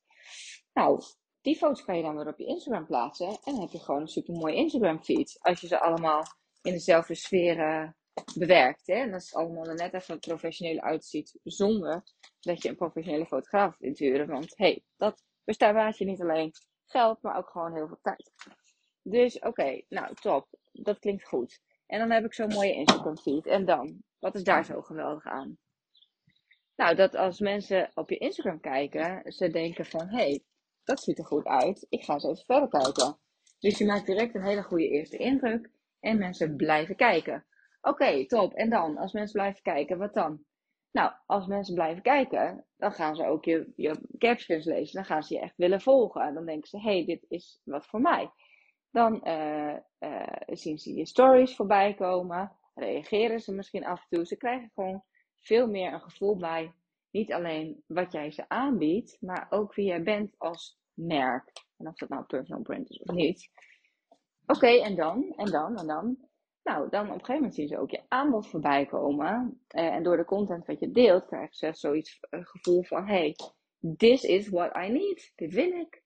Nou, 0.72 1.02
die 1.40 1.56
foto's 1.56 1.84
kan 1.84 1.96
je 1.96 2.02
dan 2.02 2.16
weer 2.16 2.28
op 2.28 2.38
je 2.38 2.46
Instagram 2.46 2.86
plaatsen. 2.86 3.28
En 3.28 3.38
dan 3.44 3.60
heb 3.60 3.70
je 3.70 3.78
gewoon 3.78 4.00
een 4.00 4.08
super 4.08 4.34
mooie 4.34 4.56
Instagram 4.56 5.02
feed. 5.02 5.38
Als 5.40 5.60
je 5.60 5.66
ze 5.66 5.80
allemaal 5.80 6.22
in 6.62 6.72
dezelfde 6.72 7.14
sfeer 7.14 7.58
uh, 7.58 7.88
bewerkt. 8.34 8.86
Hè? 8.86 8.94
En 8.94 9.10
dat 9.10 9.22
het 9.22 9.34
allemaal 9.34 9.64
net 9.64 9.94
even 9.94 10.18
professioneel 10.18 10.80
uitziet. 10.80 11.38
Zonder 11.42 12.02
dat 12.40 12.62
je 12.62 12.68
een 12.68 12.76
professionele 12.76 13.26
fotograaf 13.26 13.80
inhuren. 13.80 14.26
Want 14.26 14.56
hey, 14.56 14.84
dat 14.96 15.24
bestaat 15.44 15.98
je 15.98 16.04
niet 16.04 16.20
alleen 16.20 16.52
geld, 16.86 17.22
maar 17.22 17.36
ook 17.36 17.50
gewoon 17.50 17.74
heel 17.74 17.86
veel 17.86 17.98
tijd. 18.02 18.32
Dus 19.02 19.38
oké, 19.38 19.82
nou 19.88 20.14
top. 20.14 20.48
Dat 20.72 20.98
klinkt 20.98 21.28
goed. 21.28 21.60
En 21.86 21.98
dan 21.98 22.10
heb 22.10 22.24
ik 22.24 22.34
zo'n 22.34 22.52
mooie 22.52 22.74
Instagram 22.74 23.16
feed. 23.16 23.46
En 23.46 23.64
dan, 23.64 24.02
wat 24.18 24.34
is 24.34 24.44
daar 24.44 24.64
zo 24.64 24.82
geweldig 24.82 25.24
aan? 25.24 25.58
Nou, 26.76 26.94
dat 26.94 27.14
als 27.14 27.40
mensen 27.40 27.90
op 27.94 28.10
je 28.10 28.18
Instagram 28.18 28.60
kijken, 28.60 29.32
ze 29.32 29.48
denken 29.48 29.86
van, 29.86 30.08
hé, 30.08 30.16
hey, 30.16 30.44
dat 30.84 31.00
ziet 31.02 31.18
er 31.18 31.24
goed 31.24 31.44
uit. 31.46 31.86
Ik 31.88 32.04
ga 32.04 32.12
eens 32.12 32.24
even 32.24 32.44
verder 32.44 32.68
kijken. 32.68 33.18
Dus 33.58 33.78
je 33.78 33.84
maakt 33.84 34.06
direct 34.06 34.34
een 34.34 34.44
hele 34.44 34.62
goede 34.62 34.88
eerste 34.88 35.16
indruk. 35.16 35.70
En 36.00 36.18
mensen 36.18 36.56
blijven 36.56 36.96
kijken. 36.96 37.44
Oké, 37.80 38.26
top. 38.26 38.54
En 38.54 38.70
dan, 38.70 38.96
als 38.96 39.12
mensen 39.12 39.40
blijven 39.40 39.62
kijken, 39.62 39.98
wat 39.98 40.14
dan? 40.14 40.44
Nou, 40.92 41.12
als 41.26 41.46
mensen 41.46 41.74
blijven 41.74 42.02
kijken, 42.02 42.64
dan 42.76 42.92
gaan 42.92 43.16
ze 43.16 43.26
ook 43.26 43.44
je, 43.44 43.72
je 43.76 44.00
captions 44.18 44.64
lezen. 44.64 44.94
Dan 44.94 45.04
gaan 45.04 45.22
ze 45.22 45.34
je 45.34 45.40
echt 45.40 45.56
willen 45.56 45.80
volgen. 45.80 46.34
Dan 46.34 46.46
denken 46.46 46.68
ze, 46.68 46.80
hey, 46.80 47.04
dit 47.04 47.24
is 47.28 47.60
wat 47.64 47.86
voor 47.86 48.00
mij. 48.00 48.30
Dan 48.90 49.20
uh, 49.24 49.76
uh, 49.98 50.26
zien 50.46 50.78
ze 50.78 50.94
je 50.94 51.06
stories 51.06 51.56
voorbij 51.56 51.94
komen. 51.94 52.56
reageren 52.74 53.40
ze 53.40 53.54
misschien 53.54 53.84
af 53.84 54.00
en 54.00 54.16
toe. 54.16 54.26
Ze 54.26 54.36
krijgen 54.36 54.70
gewoon 54.74 55.04
veel 55.40 55.66
meer 55.66 55.92
een 55.92 56.00
gevoel 56.00 56.36
bij 56.36 56.72
niet 57.12 57.32
alleen 57.32 57.82
wat 57.86 58.12
jij 58.12 58.30
ze 58.30 58.48
aanbiedt, 58.48 59.16
maar 59.20 59.46
ook 59.50 59.74
wie 59.74 59.86
jij 59.86 60.02
bent 60.02 60.34
als 60.38 60.78
merk. 60.94 61.52
En 61.76 61.88
of 61.88 61.94
dat 61.94 62.08
nou 62.08 62.24
personal 62.24 62.62
brand 62.62 62.90
is 62.90 62.98
of 62.98 63.14
niet. 63.14 63.50
Oké, 64.46 64.66
en 64.66 64.94
dan, 64.94 65.32
en 65.36 65.50
dan, 65.50 65.76
en 65.76 65.86
dan. 65.86 66.16
Nou, 66.62 66.88
dan 66.90 67.02
op 67.02 67.08
een 67.08 67.12
gegeven 67.12 67.34
moment 67.34 67.54
zien 67.54 67.68
ze 67.68 67.78
ook 67.78 67.90
je 67.90 68.02
aanbod 68.08 68.48
voorbij 68.48 68.86
komen. 68.86 69.60
Eh, 69.68 69.86
en 69.86 70.02
door 70.02 70.16
de 70.16 70.24
content 70.24 70.66
wat 70.66 70.80
je 70.80 70.90
deelt, 70.90 71.26
krijgen 71.26 71.54
ze 71.54 71.72
zoiets 71.72 72.18
een 72.20 72.38
eh, 72.38 72.46
gevoel 72.46 72.82
van: 72.82 73.06
hey, 73.06 73.36
this 73.96 74.22
is 74.22 74.48
what 74.48 74.76
I 74.76 74.88
need. 74.88 75.32
Dit 75.36 75.52
wil 75.52 75.72
ik. 75.72 76.02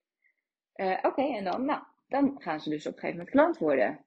Uh, 0.77 0.99
Oké, 1.03 1.23
en 1.23 1.45
dan, 1.45 1.64
nou, 1.64 1.83
dan 2.09 2.35
gaan 2.38 2.61
ze 2.61 2.71
dus 2.71 2.87
op 2.87 2.92
een 2.92 2.99
gegeven 2.99 3.19
moment 3.19 3.37
klant 3.37 3.59
worden. 3.59 4.05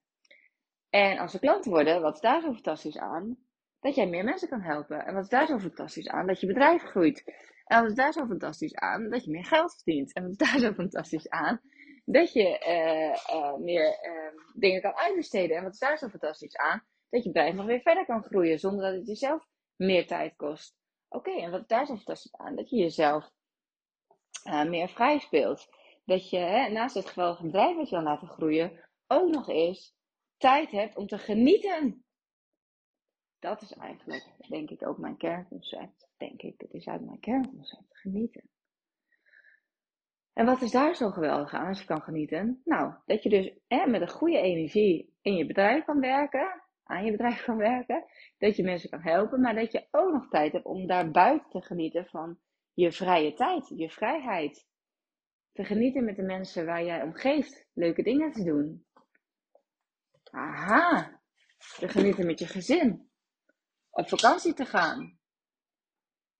En 0.89 1.17
als 1.17 1.31
ze 1.31 1.39
klant 1.39 1.65
worden, 1.65 2.01
wat 2.01 2.13
is 2.13 2.21
daar 2.21 2.41
zo 2.41 2.53
fantastisch 2.53 2.97
aan? 2.97 3.37
Dat 3.79 3.95
jij 3.95 4.07
meer 4.07 4.23
mensen 4.23 4.49
kan 4.49 4.61
helpen. 4.61 5.05
En 5.05 5.13
wat 5.13 5.23
is 5.23 5.29
daar 5.29 5.47
zo 5.47 5.59
fantastisch 5.59 6.07
aan? 6.07 6.27
Dat 6.27 6.39
je 6.39 6.47
bedrijf 6.47 6.83
groeit. 6.83 7.23
En 7.65 7.81
wat 7.81 7.89
is 7.89 7.95
daar 7.95 8.13
zo 8.13 8.25
fantastisch 8.25 8.75
aan? 8.75 9.09
Dat 9.09 9.23
je 9.23 9.31
meer 9.31 9.45
geld 9.45 9.73
verdient. 9.73 10.13
En 10.13 10.21
wat 10.21 10.31
is 10.31 10.37
daar 10.37 10.59
zo 10.59 10.73
fantastisch 10.73 11.29
aan? 11.29 11.61
Dat 12.11 12.33
je 12.33 12.65
uh, 12.67 13.37
uh, 13.37 13.55
meer 13.55 14.05
uh, 14.05 14.41
dingen 14.53 14.81
kan 14.81 14.95
uitbesteden. 14.95 15.57
En 15.57 15.63
wat 15.63 15.73
is 15.73 15.79
daar 15.79 15.97
zo 15.97 16.07
fantastisch 16.07 16.57
aan? 16.57 16.83
Dat 17.09 17.23
je 17.23 17.31
bedrijf 17.31 17.53
nog 17.53 17.65
weer 17.65 17.81
verder 17.81 18.05
kan 18.05 18.23
groeien 18.23 18.59
zonder 18.59 18.85
dat 18.85 18.93
het 18.93 19.07
jezelf 19.07 19.47
meer 19.75 20.07
tijd 20.07 20.35
kost. 20.35 20.75
Oké, 21.07 21.31
en 21.31 21.51
wat 21.51 21.61
is 21.61 21.67
daar 21.67 21.85
zo 21.85 21.95
fantastisch 21.95 22.35
aan? 22.35 22.55
Dat 22.55 22.69
je 22.69 22.75
jezelf 22.75 23.31
meer 24.67 24.89
vrij 24.89 25.19
speelt. 25.19 25.67
Dat 26.05 26.29
je 26.29 26.37
hè, 26.37 26.69
naast 26.69 26.95
het 26.95 27.09
geweldige 27.09 27.45
bedrijf 27.45 27.75
wat 27.75 27.89
je 27.89 27.95
wil 27.95 28.05
laten 28.05 28.27
groeien, 28.27 28.89
ook 29.07 29.29
nog 29.29 29.49
eens 29.49 29.95
tijd 30.37 30.71
hebt 30.71 30.95
om 30.95 31.07
te 31.07 31.17
genieten. 31.17 32.05
Dat 33.39 33.61
is 33.61 33.73
eigenlijk, 33.73 34.25
denk 34.47 34.69
ik, 34.69 34.87
ook 34.87 34.97
mijn 34.97 35.17
kernconcept. 35.17 36.07
Denk 36.17 36.41
ik, 36.41 36.61
het 36.61 36.73
is 36.73 36.87
uit 36.87 37.05
mijn 37.05 37.19
kernconcept, 37.19 37.97
genieten. 37.97 38.49
En 40.39 40.45
wat 40.45 40.61
is 40.61 40.71
daar 40.71 40.95
zo 40.95 41.09
geweldig 41.09 41.53
aan 41.53 41.67
als 41.67 41.79
je 41.79 41.85
kan 41.85 42.01
genieten? 42.01 42.61
Nou, 42.63 42.93
dat 43.05 43.23
je 43.23 43.29
dus 43.29 43.51
met 43.67 44.01
een 44.01 44.09
goede 44.09 44.37
energie 44.37 45.13
in 45.21 45.35
je 45.35 45.45
bedrijf 45.45 45.85
kan 45.85 45.99
werken, 45.99 46.63
aan 46.83 47.05
je 47.05 47.11
bedrijf 47.11 47.43
kan 47.43 47.57
werken, 47.57 48.05
dat 48.37 48.55
je 48.55 48.63
mensen 48.63 48.89
kan 48.89 49.01
helpen, 49.01 49.41
maar 49.41 49.55
dat 49.55 49.71
je 49.71 49.87
ook 49.91 50.11
nog 50.11 50.29
tijd 50.29 50.51
hebt 50.51 50.65
om 50.65 50.87
daar 50.87 51.11
buiten 51.11 51.49
te 51.49 51.61
genieten 51.61 52.05
van 52.05 52.39
je 52.73 52.91
vrije 52.91 53.33
tijd, 53.33 53.67
je 53.67 53.89
vrijheid. 53.89 54.67
Te 55.51 55.63
genieten 55.63 56.03
met 56.03 56.15
de 56.15 56.23
mensen 56.23 56.65
waar 56.65 56.83
jij 56.83 57.01
om 57.01 57.13
geeft, 57.13 57.67
leuke 57.73 58.03
dingen 58.03 58.31
te 58.31 58.43
doen. 58.43 58.85
Aha, 60.31 61.19
te 61.79 61.87
genieten 61.87 62.25
met 62.25 62.39
je 62.39 62.47
gezin, 62.47 63.09
op 63.89 64.09
vakantie 64.09 64.53
te 64.53 64.65
gaan. 64.65 65.19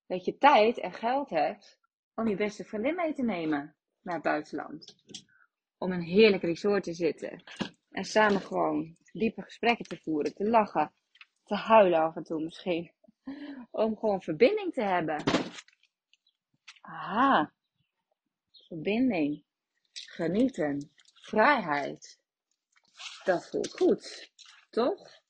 Dat 0.05 0.25
je 0.25 0.37
tijd 0.37 0.79
en 0.79 0.93
geld 0.93 1.29
hebt 1.29 1.79
om 2.15 2.27
je 2.27 2.35
beste 2.35 2.63
vriendin 2.63 2.95
mee 2.95 3.13
te 3.13 3.23
nemen 3.23 3.73
naar 4.01 4.13
het 4.13 4.23
buitenland. 4.23 4.95
Om 5.77 5.91
een 5.91 6.01
heerlijk 6.01 6.43
resort 6.43 6.83
te 6.83 6.93
zitten. 6.93 7.43
En 7.91 8.03
samen 8.03 8.41
gewoon 8.41 8.95
diepe 9.11 9.41
gesprekken 9.41 9.85
te 9.85 9.97
voeren, 9.97 10.33
te 10.33 10.49
lachen, 10.49 10.91
te 11.43 11.55
huilen 11.55 11.99
af 11.99 12.15
en 12.15 12.23
toe 12.23 12.43
misschien. 12.43 12.91
Om 13.71 13.97
gewoon 13.97 14.21
verbinding 14.21 14.73
te 14.73 14.83
hebben. 14.83 15.23
Aha. 16.81 17.53
Verbinding. 18.51 19.43
Genieten. 19.91 20.91
Vrijheid. 21.13 22.19
Dat 23.23 23.49
voelt 23.49 23.71
goed. 23.71 24.31
Toch? 24.69 25.21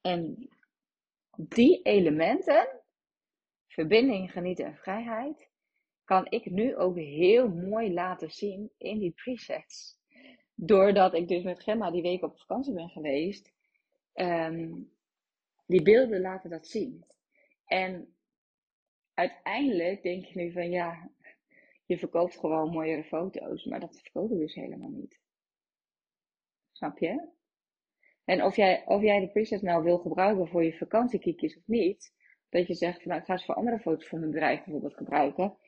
En 0.00 0.48
die 1.36 1.82
elementen, 1.82 2.80
verbinding, 3.68 4.30
genieten 4.32 4.64
en 4.64 4.76
vrijheid, 4.76 5.49
kan 6.10 6.26
ik 6.28 6.50
nu 6.50 6.76
ook 6.76 6.96
heel 6.96 7.48
mooi 7.48 7.92
laten 7.92 8.30
zien 8.30 8.70
in 8.78 8.98
die 8.98 9.10
presets. 9.10 9.98
Doordat 10.54 11.14
ik 11.14 11.28
dus 11.28 11.42
met 11.42 11.62
Gemma 11.62 11.90
die 11.90 12.02
week 12.02 12.22
op 12.22 12.38
vakantie 12.38 12.74
ben 12.74 12.88
geweest, 12.88 13.52
um, 14.14 14.92
die 15.66 15.82
beelden 15.82 16.20
laten 16.20 16.50
dat 16.50 16.66
zien. 16.66 17.04
En 17.66 18.14
uiteindelijk 19.14 20.02
denk 20.02 20.24
je 20.24 20.40
nu 20.40 20.52
van 20.52 20.70
ja, 20.70 21.10
je 21.86 21.98
verkoopt 21.98 22.38
gewoon 22.38 22.70
mooiere 22.70 23.04
foto's, 23.04 23.64
maar 23.64 23.80
dat 23.80 24.00
verkoop 24.00 24.30
ik 24.32 24.38
dus 24.38 24.54
helemaal 24.54 24.90
niet. 24.90 25.20
Snap 26.72 26.98
je? 26.98 27.28
En 28.24 28.44
of 28.44 28.56
jij, 28.56 28.86
of 28.86 29.02
jij 29.02 29.20
de 29.20 29.28
presets 29.28 29.62
nou 29.62 29.84
wil 29.84 29.98
gebruiken 29.98 30.48
voor 30.48 30.64
je 30.64 30.76
vakantiekiekjes 30.76 31.56
of 31.56 31.66
niet, 31.66 32.14
dat 32.48 32.66
je 32.66 32.74
zegt 32.74 33.02
van 33.02 33.08
nou, 33.08 33.20
ik 33.20 33.26
ga 33.26 33.36
ze 33.36 33.44
voor 33.44 33.54
andere 33.54 33.78
foto's 33.78 34.08
van 34.08 34.18
mijn 34.18 34.30
bedrijf 34.30 34.64
bijvoorbeeld 34.64 34.96
gebruiken. 34.96 35.58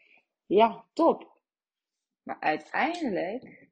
Ja, 0.53 0.85
top. 0.93 1.41
Maar 2.23 2.41
uiteindelijk 2.41 3.69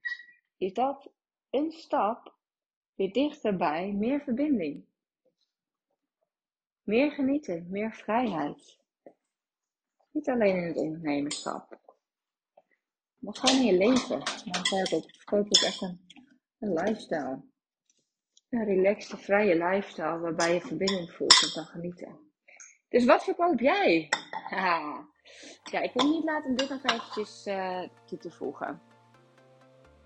is 0.56 0.72
dat 0.72 1.10
een 1.50 1.72
stap 1.72 2.34
weer 2.94 3.12
dichterbij 3.12 3.92
meer 3.92 4.20
verbinding. 4.20 4.84
Meer 6.82 7.10
genieten, 7.10 7.66
meer 7.70 7.92
vrijheid. 7.92 8.78
Niet 10.10 10.28
alleen 10.28 10.56
in 10.56 10.66
het 10.66 10.76
ondernemerschap. 10.76 11.80
Maar 13.18 13.34
gewoon 13.34 13.56
in 13.56 13.66
je 13.66 13.76
leven. 13.76 14.18
Dan 14.44 14.64
verkoop 14.64 15.46
ik 15.46 15.62
echt 15.62 15.80
een, 15.80 16.06
een 16.58 16.72
lifestyle. 16.72 17.42
Een 18.48 18.64
relaxte, 18.64 19.16
vrije 19.16 19.54
lifestyle 19.54 20.18
waarbij 20.18 20.54
je 20.54 20.60
verbinding 20.60 21.10
voelt 21.10 21.42
en 21.42 21.52
kan 21.52 21.66
genieten. 21.66 22.32
Dus 22.88 23.04
wat 23.04 23.24
verkoop 23.24 23.60
jij? 23.60 24.08
Haha. 24.50 25.09
Ja, 25.70 25.80
ik 25.80 25.92
kon 25.94 26.10
niet 26.10 26.24
laten 26.24 26.50
om 26.50 26.56
dit 26.56 26.68
nog 26.68 26.82
eventjes 26.82 27.46
uh, 27.46 27.78
toe 28.06 28.18
te 28.18 28.30
voegen. 28.30 28.80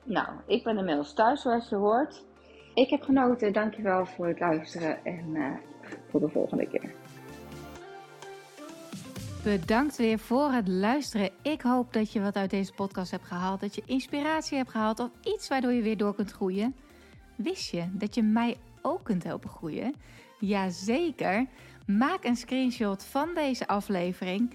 Nou, 0.04 0.28
ik 0.46 0.64
ben 0.64 0.78
inmiddels 0.78 1.14
thuis 1.14 1.42
zoals 1.42 1.68
je 1.68 1.76
hoort. 1.76 2.24
Ik 2.74 2.90
heb 2.90 3.02
genoten. 3.02 3.52
Dankjewel 3.52 4.06
voor 4.06 4.26
het 4.26 4.40
luisteren 4.40 5.04
en 5.04 5.34
uh, 5.34 5.56
tot 6.10 6.20
de 6.20 6.28
volgende 6.28 6.68
keer. 6.68 6.94
Bedankt 9.44 9.96
weer 9.96 10.18
voor 10.18 10.50
het 10.50 10.68
luisteren. 10.68 11.30
Ik 11.42 11.62
hoop 11.62 11.92
dat 11.92 12.12
je 12.12 12.20
wat 12.20 12.36
uit 12.36 12.50
deze 12.50 12.72
podcast 12.72 13.10
hebt 13.10 13.24
gehaald. 13.24 13.60
Dat 13.60 13.74
je 13.74 13.82
inspiratie 13.86 14.56
hebt 14.56 14.70
gehaald 14.70 15.00
of 15.00 15.10
iets 15.22 15.48
waardoor 15.48 15.72
je 15.72 15.82
weer 15.82 15.96
door 15.96 16.14
kunt 16.14 16.30
groeien. 16.30 16.76
Wist 17.36 17.70
je 17.70 17.88
dat 17.92 18.14
je 18.14 18.22
mij 18.22 18.56
ook 18.82 19.04
kunt 19.04 19.24
helpen 19.24 19.50
groeien? 19.50 19.94
Jazeker. 20.38 21.46
Maak 21.86 22.24
een 22.24 22.36
screenshot 22.36 23.04
van 23.04 23.34
deze 23.34 23.66
aflevering. 23.66 24.54